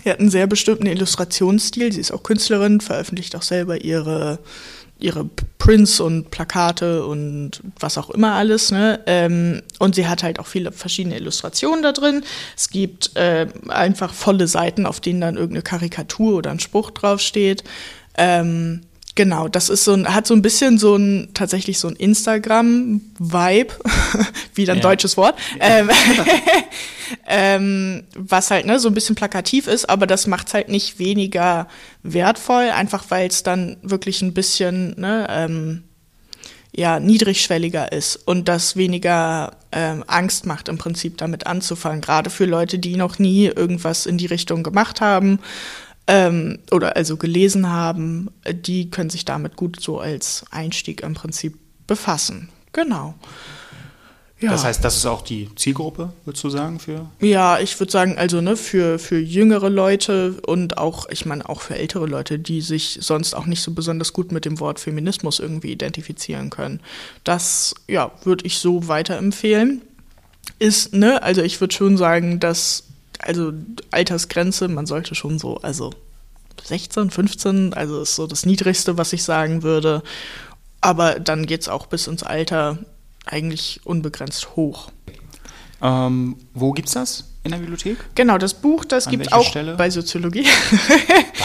sie 0.04 0.10
hat 0.10 0.20
einen 0.20 0.30
sehr 0.30 0.46
bestimmten 0.46 0.86
Illustrationsstil. 0.86 1.92
Sie 1.92 2.00
ist 2.00 2.12
auch 2.12 2.22
Künstlerin, 2.22 2.80
veröffentlicht 2.80 3.34
auch 3.34 3.42
selber 3.42 3.82
ihre 3.82 4.38
ihre 4.98 5.28
Prints 5.58 6.00
und 6.00 6.30
Plakate 6.30 7.04
und 7.04 7.62
was 7.78 7.98
auch 7.98 8.10
immer 8.10 8.32
alles. 8.32 8.70
Ne? 8.72 9.00
Ähm, 9.06 9.62
und 9.78 9.94
sie 9.94 10.08
hat 10.08 10.22
halt 10.22 10.40
auch 10.40 10.46
viele 10.46 10.72
verschiedene 10.72 11.16
Illustrationen 11.16 11.82
da 11.82 11.92
drin. 11.92 12.24
Es 12.56 12.70
gibt 12.70 13.16
äh, 13.16 13.46
einfach 13.68 14.12
volle 14.12 14.48
Seiten, 14.48 14.86
auf 14.86 15.00
denen 15.00 15.20
dann 15.20 15.36
irgendeine 15.36 15.62
Karikatur 15.62 16.38
oder 16.38 16.50
ein 16.50 16.60
Spruch 16.60 16.90
draufsteht. 16.90 17.64
Ähm, 18.16 18.82
Genau, 19.18 19.48
das 19.48 19.68
ist 19.68 19.82
so 19.82 19.94
ein, 19.94 20.14
hat 20.14 20.28
so 20.28 20.34
ein 20.34 20.42
bisschen 20.42 20.78
so 20.78 20.94
ein, 20.94 21.30
tatsächlich 21.34 21.80
so 21.80 21.88
ein 21.88 21.96
Instagram-Vibe, 21.96 23.74
wieder 24.54 24.74
ein 24.74 24.78
ja. 24.78 24.82
deutsches 24.82 25.16
Wort, 25.16 25.36
ähm, 25.58 25.90
ähm, 27.26 28.04
was 28.14 28.52
halt 28.52 28.66
ne, 28.66 28.78
so 28.78 28.86
ein 28.86 28.94
bisschen 28.94 29.16
plakativ 29.16 29.66
ist, 29.66 29.90
aber 29.90 30.06
das 30.06 30.28
macht 30.28 30.46
es 30.46 30.54
halt 30.54 30.68
nicht 30.68 31.00
weniger 31.00 31.66
wertvoll, 32.04 32.70
einfach 32.70 33.06
weil 33.08 33.26
es 33.26 33.42
dann 33.42 33.78
wirklich 33.82 34.22
ein 34.22 34.34
bisschen 34.34 34.94
ne, 35.00 35.26
ähm, 35.28 35.82
ja, 36.72 37.00
niedrigschwelliger 37.00 37.90
ist 37.90 38.14
und 38.24 38.46
das 38.46 38.76
weniger 38.76 39.56
ähm, 39.72 40.04
Angst 40.06 40.46
macht, 40.46 40.68
im 40.68 40.78
Prinzip 40.78 41.18
damit 41.18 41.44
anzufangen, 41.44 42.02
gerade 42.02 42.30
für 42.30 42.44
Leute, 42.44 42.78
die 42.78 42.94
noch 42.94 43.18
nie 43.18 43.46
irgendwas 43.46 44.06
in 44.06 44.16
die 44.16 44.26
Richtung 44.26 44.62
gemacht 44.62 45.00
haben 45.00 45.40
ähm, 46.08 46.58
oder 46.72 46.96
also 46.96 47.16
gelesen 47.16 47.70
haben, 47.70 48.30
die 48.50 48.90
können 48.90 49.10
sich 49.10 49.24
damit 49.24 49.56
gut 49.56 49.80
so 49.80 50.00
als 50.00 50.44
Einstieg 50.50 51.02
im 51.02 51.14
Prinzip 51.14 51.56
befassen. 51.86 52.48
Genau. 52.72 53.14
Ja. 54.40 54.52
Das 54.52 54.64
heißt, 54.64 54.84
das 54.84 54.96
ist 54.96 55.06
auch 55.06 55.22
die 55.22 55.48
Zielgruppe, 55.56 56.12
würdest 56.24 56.44
du 56.44 56.50
sagen, 56.50 56.78
für? 56.78 57.10
Ja, 57.20 57.58
ich 57.58 57.78
würde 57.80 57.90
sagen, 57.90 58.16
also 58.18 58.40
ne, 58.40 58.56
für, 58.56 59.00
für 59.00 59.18
jüngere 59.18 59.68
Leute 59.68 60.40
und 60.46 60.78
auch, 60.78 61.08
ich 61.10 61.26
meine, 61.26 61.48
auch 61.48 61.60
für 61.60 61.74
ältere 61.74 62.06
Leute, 62.06 62.38
die 62.38 62.60
sich 62.60 62.98
sonst 63.00 63.34
auch 63.34 63.46
nicht 63.46 63.62
so 63.62 63.72
besonders 63.72 64.12
gut 64.12 64.30
mit 64.30 64.44
dem 64.44 64.60
Wort 64.60 64.78
Feminismus 64.78 65.40
irgendwie 65.40 65.72
identifizieren 65.72 66.50
können. 66.50 66.80
Das, 67.24 67.74
ja, 67.88 68.12
würde 68.22 68.46
ich 68.46 68.58
so 68.58 68.86
weiterempfehlen. 68.86 69.82
Ist, 70.60 70.94
ne, 70.94 71.22
also 71.22 71.42
ich 71.42 71.60
würde 71.60 71.74
schon 71.74 71.96
sagen, 71.96 72.38
dass 72.38 72.84
also 73.18 73.52
Altersgrenze, 73.90 74.68
man 74.68 74.86
sollte 74.86 75.14
schon 75.14 75.38
so, 75.38 75.58
also 75.58 75.92
16, 76.64 77.10
15, 77.10 77.74
also 77.74 78.02
ist 78.02 78.14
so 78.16 78.26
das 78.26 78.46
Niedrigste, 78.46 78.98
was 78.98 79.12
ich 79.12 79.22
sagen 79.22 79.62
würde. 79.62 80.02
Aber 80.80 81.18
dann 81.18 81.46
geht 81.46 81.62
es 81.62 81.68
auch 81.68 81.86
bis 81.86 82.06
ins 82.06 82.22
Alter 82.22 82.78
eigentlich 83.26 83.80
unbegrenzt 83.84 84.56
hoch. 84.56 84.90
Ähm, 85.80 86.36
wo 86.54 86.72
gibt's 86.72 86.92
das 86.92 87.24
in 87.44 87.52
der 87.52 87.58
Bibliothek? 87.58 87.98
Genau, 88.14 88.38
das 88.38 88.54
Buch, 88.54 88.84
das 88.84 89.08
gibt 89.08 89.26
es 89.26 89.32
auch 89.32 89.44
Stelle? 89.44 89.76
bei 89.76 89.90
Soziologie. 89.90 90.46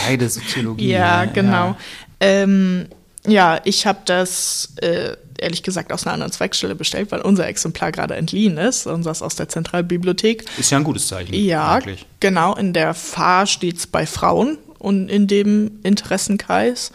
Beide 0.05 0.29
Soziologie. 0.29 0.87
ja, 0.89 1.25
genau. 1.25 1.67
Ja, 1.67 1.77
ähm, 2.19 2.87
ja 3.27 3.59
ich 3.63 3.85
habe 3.85 3.99
das 4.05 4.73
äh, 4.77 5.15
ehrlich 5.37 5.63
gesagt 5.63 5.91
aus 5.91 6.05
einer 6.05 6.13
anderen 6.13 6.31
Zweigstelle 6.31 6.75
bestellt, 6.75 7.11
weil 7.11 7.21
unser 7.21 7.47
Exemplar 7.47 7.91
gerade 7.91 8.15
entliehen 8.15 8.57
ist, 8.57 8.87
unseres 8.87 9.21
aus 9.21 9.35
der 9.35 9.49
Zentralbibliothek. 9.49 10.45
Ist 10.57 10.71
ja 10.71 10.77
ein 10.77 10.83
gutes 10.83 11.07
Zeichen. 11.07 11.33
Ja, 11.33 11.73
eigentlich. 11.73 12.05
genau. 12.19 12.55
In 12.55 12.73
der 12.73 12.93
Fahr 12.93 13.45
steht 13.45 13.77
es 13.77 13.87
bei 13.87 14.05
Frauen 14.05 14.57
und 14.79 15.09
in 15.09 15.27
dem 15.27 15.79
Interessenkreis. 15.83 16.91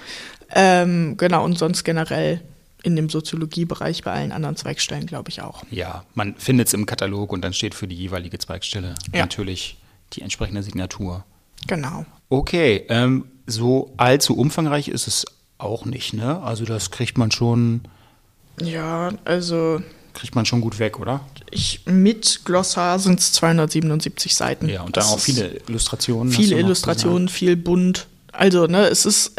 Ähm, 0.50 1.16
genau, 1.16 1.44
und 1.44 1.58
sonst 1.58 1.84
generell 1.84 2.40
in 2.82 2.96
dem 2.96 3.10
Soziologiebereich 3.10 4.04
bei 4.04 4.12
allen 4.12 4.32
anderen 4.32 4.56
Zweigstellen, 4.56 5.06
glaube 5.06 5.30
ich 5.30 5.42
auch. 5.42 5.62
Ja, 5.70 6.04
man 6.14 6.36
findet 6.36 6.68
es 6.68 6.74
im 6.74 6.86
Katalog 6.86 7.32
und 7.32 7.42
dann 7.42 7.52
steht 7.52 7.74
für 7.74 7.86
die 7.86 7.96
jeweilige 7.96 8.38
Zweigstelle 8.38 8.94
ja. 9.12 9.20
natürlich 9.20 9.78
die 10.14 10.22
entsprechende 10.22 10.62
Signatur. 10.62 11.24
Genau. 11.66 12.06
Okay, 12.30 12.86
ähm, 12.88 13.26
so 13.46 13.92
allzu 13.96 14.36
umfangreich 14.36 14.88
ist 14.88 15.08
es 15.08 15.26
auch 15.58 15.84
nicht, 15.84 16.14
ne? 16.14 16.40
Also 16.42 16.64
das 16.64 16.90
kriegt 16.90 17.18
man 17.18 17.30
schon 17.30 17.82
ja, 18.62 19.12
also. 19.24 19.80
Kriegt 20.14 20.34
man 20.34 20.46
schon 20.46 20.60
gut 20.60 20.78
weg, 20.78 20.98
oder? 20.98 21.20
Ich, 21.50 21.82
mit 21.86 22.40
Glossar 22.44 22.98
sind 22.98 23.20
es 23.20 23.32
277 23.32 24.34
Seiten. 24.34 24.68
Ja, 24.68 24.82
und 24.82 24.96
dann 24.96 25.04
auch 25.04 25.20
viele 25.20 25.60
Illustrationen. 25.68 26.32
Viele 26.32 26.58
Illustrationen, 26.58 27.28
viel 27.28 27.56
bunt. 27.56 28.08
Also, 28.32 28.66
ne, 28.66 28.88
es 28.88 29.06
ist. 29.06 29.32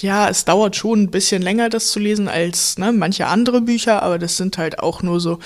Ja, 0.00 0.28
es 0.28 0.44
dauert 0.44 0.74
schon 0.74 1.02
ein 1.02 1.10
bisschen 1.10 1.42
länger, 1.42 1.68
das 1.68 1.92
zu 1.92 2.00
lesen, 2.00 2.26
als 2.26 2.76
ne, 2.78 2.92
manche 2.92 3.26
andere 3.26 3.60
Bücher, 3.60 4.02
aber 4.02 4.18
das 4.18 4.36
sind 4.36 4.58
halt 4.58 4.80
auch 4.80 5.02
nur 5.02 5.20
so. 5.20 5.38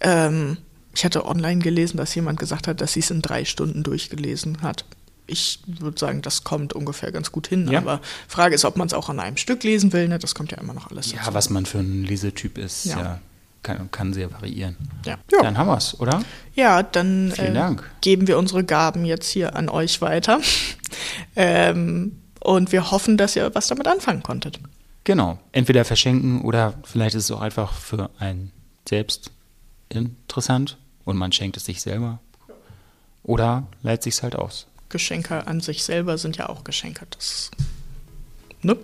Ähm, 0.00 0.58
ich 0.94 1.04
hatte 1.04 1.24
online 1.24 1.62
gelesen, 1.62 1.96
dass 1.96 2.14
jemand 2.14 2.38
gesagt 2.38 2.68
hat, 2.68 2.80
dass 2.80 2.92
sie 2.92 3.00
es 3.00 3.10
in 3.10 3.22
drei 3.22 3.44
Stunden 3.44 3.82
durchgelesen 3.82 4.60
hat 4.60 4.84
ich 5.26 5.60
würde 5.66 5.98
sagen, 5.98 6.22
das 6.22 6.44
kommt 6.44 6.72
ungefähr 6.72 7.12
ganz 7.12 7.32
gut 7.32 7.46
hin. 7.46 7.68
Ja. 7.70 7.78
Aber 7.78 8.00
Frage 8.28 8.54
ist, 8.54 8.64
ob 8.64 8.76
man 8.76 8.86
es 8.86 8.94
auch 8.94 9.08
an 9.08 9.20
einem 9.20 9.36
Stück 9.36 9.62
lesen 9.62 9.92
will. 9.92 10.08
Ne? 10.08 10.18
Das 10.18 10.34
kommt 10.34 10.52
ja 10.52 10.58
immer 10.58 10.74
noch 10.74 10.90
alles. 10.90 11.12
Ja, 11.12 11.18
dazu. 11.18 11.34
was 11.34 11.50
man 11.50 11.66
für 11.66 11.78
ein 11.78 12.04
Lesetyp 12.04 12.58
ist, 12.58 12.86
ja. 12.86 13.00
ja 13.00 13.20
kann, 13.62 13.90
kann, 13.90 14.12
sehr 14.12 14.32
variieren. 14.32 14.76
Ja. 15.06 15.18
ja. 15.30 15.42
Dann 15.42 15.56
haben 15.56 15.68
wir 15.68 15.76
es, 15.76 15.98
oder? 16.00 16.22
Ja, 16.54 16.82
dann 16.82 17.30
äh, 17.32 17.76
geben 18.00 18.26
wir 18.26 18.38
unsere 18.38 18.64
Gaben 18.64 19.04
jetzt 19.04 19.28
hier 19.28 19.54
an 19.54 19.68
euch 19.68 20.00
weiter. 20.00 20.40
ähm, 21.36 22.18
und 22.40 22.72
wir 22.72 22.90
hoffen, 22.90 23.16
dass 23.16 23.36
ihr 23.36 23.54
was 23.54 23.68
damit 23.68 23.86
anfangen 23.86 24.22
konntet. 24.22 24.58
Genau. 25.04 25.38
Entweder 25.52 25.84
verschenken 25.84 26.42
oder 26.42 26.74
vielleicht 26.84 27.14
ist 27.14 27.24
es 27.24 27.30
auch 27.30 27.40
einfach 27.40 27.72
für 27.72 28.10
einen 28.18 28.52
selbst 28.88 29.30
interessant 29.88 30.78
und 31.04 31.16
man 31.16 31.32
schenkt 31.32 31.56
es 31.56 31.64
sich 31.64 31.80
selber. 31.80 32.18
Oder 33.22 33.68
leiht 33.82 34.02
sich 34.02 34.20
halt 34.22 34.34
aus. 34.34 34.66
Geschenke 34.92 35.46
an 35.48 35.60
sich 35.60 35.82
selber 35.82 36.16
sind 36.18 36.36
ja 36.36 36.48
auch 36.48 36.62
Geschenke. 36.62 37.06
Das, 37.10 37.50
ne? 38.62 38.76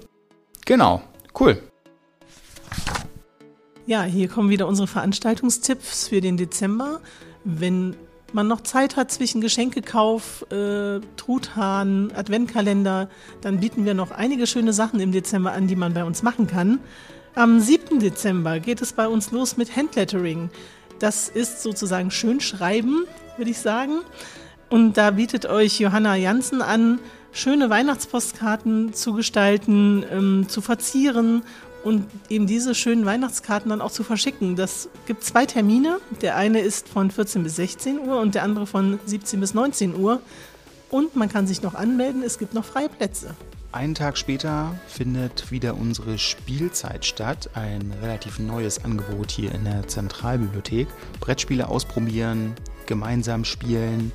Genau, 0.64 1.02
cool. 1.38 1.62
Ja, 3.86 4.02
hier 4.02 4.28
kommen 4.28 4.50
wieder 4.50 4.66
unsere 4.66 4.88
Veranstaltungstipps 4.88 6.08
für 6.08 6.20
den 6.20 6.36
Dezember. 6.36 7.00
Wenn 7.44 7.96
man 8.32 8.46
noch 8.46 8.60
Zeit 8.60 8.96
hat 8.96 9.10
zwischen 9.10 9.40
Geschenkekauf, 9.40 10.44
äh, 10.50 11.00
Truthahn, 11.16 12.12
Adventkalender, 12.14 13.08
dann 13.40 13.60
bieten 13.60 13.84
wir 13.86 13.94
noch 13.94 14.10
einige 14.10 14.46
schöne 14.46 14.72
Sachen 14.72 15.00
im 15.00 15.12
Dezember 15.12 15.52
an, 15.52 15.68
die 15.68 15.76
man 15.76 15.94
bei 15.94 16.04
uns 16.04 16.22
machen 16.22 16.46
kann. 16.46 16.80
Am 17.34 17.60
7. 17.60 18.00
Dezember 18.00 18.60
geht 18.60 18.82
es 18.82 18.92
bei 18.92 19.08
uns 19.08 19.30
los 19.30 19.56
mit 19.56 19.76
Handlettering. 19.76 20.50
Das 20.98 21.28
ist 21.28 21.62
sozusagen 21.62 22.10
Schönschreiben, 22.10 23.04
würde 23.36 23.50
ich 23.50 23.58
sagen. 23.58 24.00
Und 24.70 24.96
da 24.98 25.12
bietet 25.12 25.46
euch 25.46 25.80
Johanna 25.80 26.16
Janssen 26.16 26.60
an, 26.62 26.98
schöne 27.32 27.70
Weihnachtspostkarten 27.70 28.92
zu 28.92 29.14
gestalten, 29.14 30.04
ähm, 30.10 30.46
zu 30.48 30.60
verzieren 30.60 31.42
und 31.84 32.06
eben 32.28 32.46
diese 32.46 32.74
schönen 32.74 33.06
Weihnachtskarten 33.06 33.70
dann 33.70 33.80
auch 33.80 33.90
zu 33.90 34.04
verschicken. 34.04 34.56
Das 34.56 34.88
gibt 35.06 35.24
zwei 35.24 35.46
Termine. 35.46 36.00
Der 36.20 36.36
eine 36.36 36.60
ist 36.60 36.88
von 36.88 37.10
14 37.10 37.42
bis 37.42 37.56
16 37.56 38.00
Uhr 38.00 38.20
und 38.20 38.34
der 38.34 38.42
andere 38.42 38.66
von 38.66 38.98
17 39.06 39.40
bis 39.40 39.54
19 39.54 39.96
Uhr. 39.96 40.20
Und 40.90 41.16
man 41.16 41.28
kann 41.28 41.46
sich 41.46 41.62
noch 41.62 41.74
anmelden, 41.74 42.22
es 42.22 42.38
gibt 42.38 42.54
noch 42.54 42.64
freie 42.64 42.88
Plätze. 42.88 43.34
Einen 43.70 43.94
Tag 43.94 44.16
später 44.16 44.74
findet 44.86 45.50
wieder 45.50 45.76
unsere 45.76 46.16
Spielzeit 46.16 47.04
statt, 47.04 47.50
ein 47.52 47.92
relativ 48.00 48.38
neues 48.38 48.82
Angebot 48.82 49.30
hier 49.30 49.54
in 49.54 49.64
der 49.64 49.86
Zentralbibliothek. 49.86 50.88
Brettspiele 51.20 51.68
ausprobieren, 51.68 52.54
gemeinsam 52.86 53.44
spielen 53.44 54.12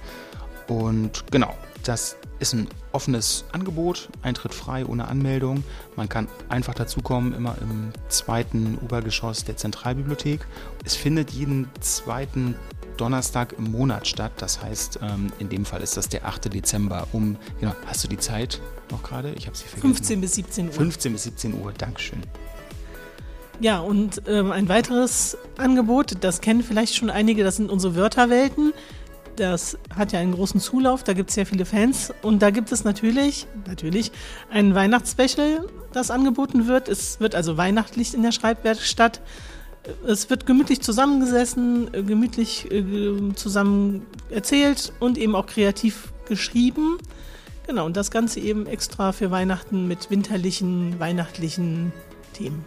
und 0.78 1.26
genau, 1.32 1.54
das 1.84 2.18
ist 2.40 2.54
ein 2.54 2.68
offenes 2.92 3.46
Angebot, 3.52 4.10
Eintritt 4.22 4.54
frei, 4.54 4.86
ohne 4.86 5.08
Anmeldung. 5.08 5.64
Man 5.96 6.10
kann 6.10 6.28
einfach 6.50 6.74
dazukommen, 6.74 7.34
immer 7.34 7.56
im 7.62 7.92
zweiten 8.10 8.78
Obergeschoss 8.82 9.46
der 9.46 9.58
Zentralbibliothek. 9.58 10.46
Es 10.84 10.96
findet 10.96 11.32
jeden 11.32 11.70
zweiten 11.80 12.56
Donnerstag 12.98 13.54
im 13.58 13.72
Monat 13.72 14.08
statt. 14.08 14.34
Das 14.38 14.62
heißt, 14.62 15.00
ähm, 15.02 15.32
in 15.39 15.50
dem 15.50 15.66
Fall 15.66 15.82
ist 15.82 15.97
das 15.97 16.10
der 16.10 16.26
8. 16.26 16.54
Dezember. 16.54 17.08
Um, 17.12 17.38
genau, 17.60 17.74
hast 17.86 18.04
du 18.04 18.08
die 18.08 18.18
Zeit 18.18 18.62
noch 18.91 19.04
gerade? 19.04 19.34
Ich 19.34 19.47
habe 19.47 19.58
sie 19.58 19.66
vergessen. 19.66 19.95
15 19.95 20.22
bis 20.22 20.36
17 20.36 20.68
Uhr. 20.68 20.74
15 20.74 21.14
bis 21.14 21.24
17 21.24 21.62
Uhr, 21.62 21.74
Dankeschön. 21.78 22.22
Ja, 23.60 23.80
und 23.80 24.24
ähm, 24.28 24.52
ein 24.52 24.68
weiteres 24.68 25.38
Angebot, 25.58 26.16
das 26.22 26.41
kennen 26.41 26.64
vielleicht 26.64 26.95
schon 26.95 27.10
einige, 27.10 27.43
das 27.43 27.56
sind 27.58 27.70
unsere 27.70 27.95
Wörterwelten. 27.95 28.74
Das 29.36 29.78
hat 29.96 30.12
ja 30.12 30.20
einen 30.20 30.34
großen 30.34 30.60
Zulauf, 30.60 31.04
da 31.04 31.14
gibt 31.14 31.30
es 31.30 31.36
sehr 31.36 31.46
viele 31.46 31.66
Fans. 31.66 32.14
Und 32.22 32.42
da 32.42 32.52
gibt 32.52 32.72
es 32.72 32.84
natürlich, 32.84 33.48
natürlich, 33.68 34.12
ein 34.52 34.76
Weihnachtsspecial, 34.76 35.66
das 35.92 36.12
angeboten 36.12 36.68
wird. 36.68 36.88
Es 36.88 37.20
wird 37.20 37.36
also 37.36 37.58
weihnachtlich 37.58 38.14
in 38.14 38.22
der 38.22 38.32
Schreibwerkstatt. 38.32 39.22
Es 40.08 40.30
wird 40.30 40.46
gemütlich 40.46 40.82
zusammengesessen, 40.82 41.92
gemütlich 41.92 42.72
äh, 42.72 43.34
zusammen 43.36 44.06
erzählt 44.30 44.94
und 45.00 45.18
eben 45.18 45.36
auch 45.36 45.46
kreativ 45.46 46.14
geschrieben. 46.26 47.00
Genau, 47.68 47.86
und 47.86 47.98
das 47.98 48.12
Ganze 48.12 48.40
eben 48.40 48.68
extra 48.68 49.12
für 49.12 49.32
Weihnachten 49.32 49.88
mit 49.88 50.10
winterlichen, 50.10 51.00
weihnachtlichen 51.00 51.92
Themen. 52.34 52.64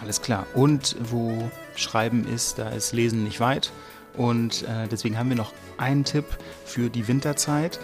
Alles 0.00 0.22
klar. 0.22 0.46
Und 0.54 0.96
wo 1.10 1.50
Schreiben 1.76 2.26
ist, 2.26 2.58
da 2.58 2.70
ist 2.70 2.92
Lesen 2.92 3.24
nicht 3.24 3.40
weit. 3.40 3.70
Und 4.16 4.62
äh, 4.62 4.88
deswegen 4.88 5.18
haben 5.18 5.28
wir 5.28 5.36
noch 5.36 5.52
einen 5.78 6.04
Tipp 6.04 6.24
für 6.64 6.90
die 6.90 7.08
Winterzeit. 7.08 7.78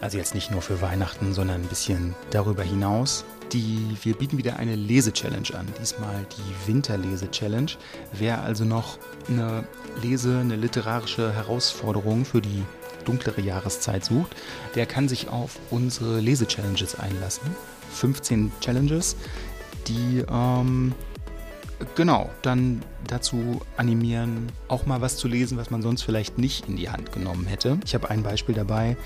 Also 0.00 0.16
jetzt 0.16 0.34
nicht 0.34 0.50
nur 0.50 0.62
für 0.62 0.80
Weihnachten, 0.80 1.34
sondern 1.34 1.62
ein 1.62 1.68
bisschen 1.68 2.14
darüber 2.30 2.62
hinaus. 2.62 3.24
Die, 3.52 3.96
wir 4.02 4.14
bieten 4.14 4.38
wieder 4.38 4.56
eine 4.56 4.76
Lese-Challenge 4.76 5.48
an, 5.58 5.66
diesmal 5.80 6.24
die 6.36 6.68
Winterlese-Challenge. 6.68 7.72
Wer 8.12 8.42
also 8.42 8.64
noch 8.64 8.98
eine 9.28 9.64
Lese-, 10.02 10.38
eine 10.38 10.56
literarische 10.56 11.32
Herausforderung 11.32 12.24
für 12.24 12.40
die 12.40 12.62
dunklere 13.04 13.40
Jahreszeit 13.40 14.04
sucht, 14.04 14.36
der 14.74 14.86
kann 14.86 15.08
sich 15.08 15.28
auf 15.28 15.58
unsere 15.70 16.20
Lese-Challenges 16.20 16.98
einlassen. 16.98 17.54
15 17.92 18.52
Challenges, 18.60 19.16
die 19.88 20.24
ähm, 20.30 20.94
genau 21.94 22.30
dann 22.42 22.82
dazu 23.06 23.60
animieren, 23.76 24.50
auch 24.68 24.86
mal 24.86 25.00
was 25.00 25.16
zu 25.16 25.28
lesen, 25.28 25.58
was 25.58 25.70
man 25.70 25.82
sonst 25.82 26.02
vielleicht 26.02 26.38
nicht 26.38 26.68
in 26.68 26.76
die 26.76 26.90
Hand 26.90 27.12
genommen 27.12 27.46
hätte. 27.46 27.78
Ich 27.84 27.94
habe 27.94 28.10
ein 28.10 28.22
Beispiel 28.22 28.54
dabei. 28.54 28.96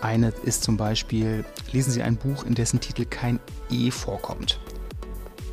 Eine 0.00 0.32
ist 0.44 0.64
zum 0.64 0.76
Beispiel, 0.76 1.44
lesen 1.70 1.92
Sie 1.92 2.02
ein 2.02 2.16
Buch, 2.16 2.44
in 2.44 2.54
dessen 2.54 2.80
Titel 2.80 3.04
kein 3.04 3.38
E 3.70 3.90
vorkommt. 3.90 4.58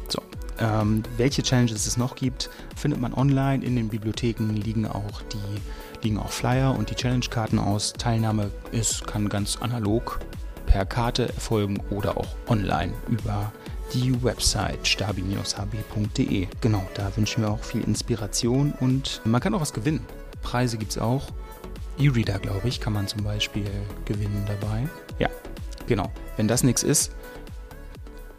So, 0.07 0.21
ähm, 0.59 1.03
welche 1.17 1.43
Challenges 1.43 1.85
es 1.85 1.97
noch 1.97 2.15
gibt, 2.15 2.49
findet 2.75 2.99
man 2.99 3.13
online. 3.13 3.63
In 3.63 3.75
den 3.75 3.89
Bibliotheken 3.89 4.49
liegen 4.55 4.87
auch 4.87 5.21
die 5.33 5.59
liegen 6.03 6.17
auch 6.17 6.31
Flyer 6.31 6.77
und 6.77 6.89
die 6.89 6.95
Challenge-Karten 6.95 7.59
aus. 7.59 7.93
Teilnahme 7.93 8.51
ist, 8.71 9.05
kann 9.05 9.29
ganz 9.29 9.57
analog 9.57 10.19
per 10.65 10.85
Karte 10.85 11.27
erfolgen 11.27 11.79
oder 11.89 12.17
auch 12.17 12.27
online 12.47 12.93
über 13.07 13.51
die 13.93 14.23
Website 14.23 14.87
stabi-hb.de. 14.87 16.47
Genau, 16.61 16.87
da 16.93 17.15
wünschen 17.15 17.43
wir 17.43 17.51
auch 17.51 17.63
viel 17.63 17.83
Inspiration 17.83 18.73
und 18.79 19.21
man 19.25 19.41
kann 19.41 19.53
auch 19.53 19.61
was 19.61 19.73
gewinnen. 19.73 20.05
Preise 20.41 20.77
gibt 20.77 20.91
es 20.91 20.97
auch. 20.97 21.27
E-Reader, 21.97 22.39
glaube 22.39 22.67
ich, 22.67 22.79
kann 22.79 22.93
man 22.93 23.07
zum 23.07 23.23
Beispiel 23.23 23.69
gewinnen 24.05 24.45
dabei. 24.47 24.87
Ja, 25.19 25.29
genau. 25.87 26.11
Wenn 26.37 26.47
das 26.47 26.63
nichts 26.63 26.83
ist, 26.83 27.11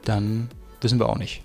dann 0.04 0.48
wissen 0.80 0.98
wir 0.98 1.08
auch 1.08 1.18
nicht. 1.18 1.42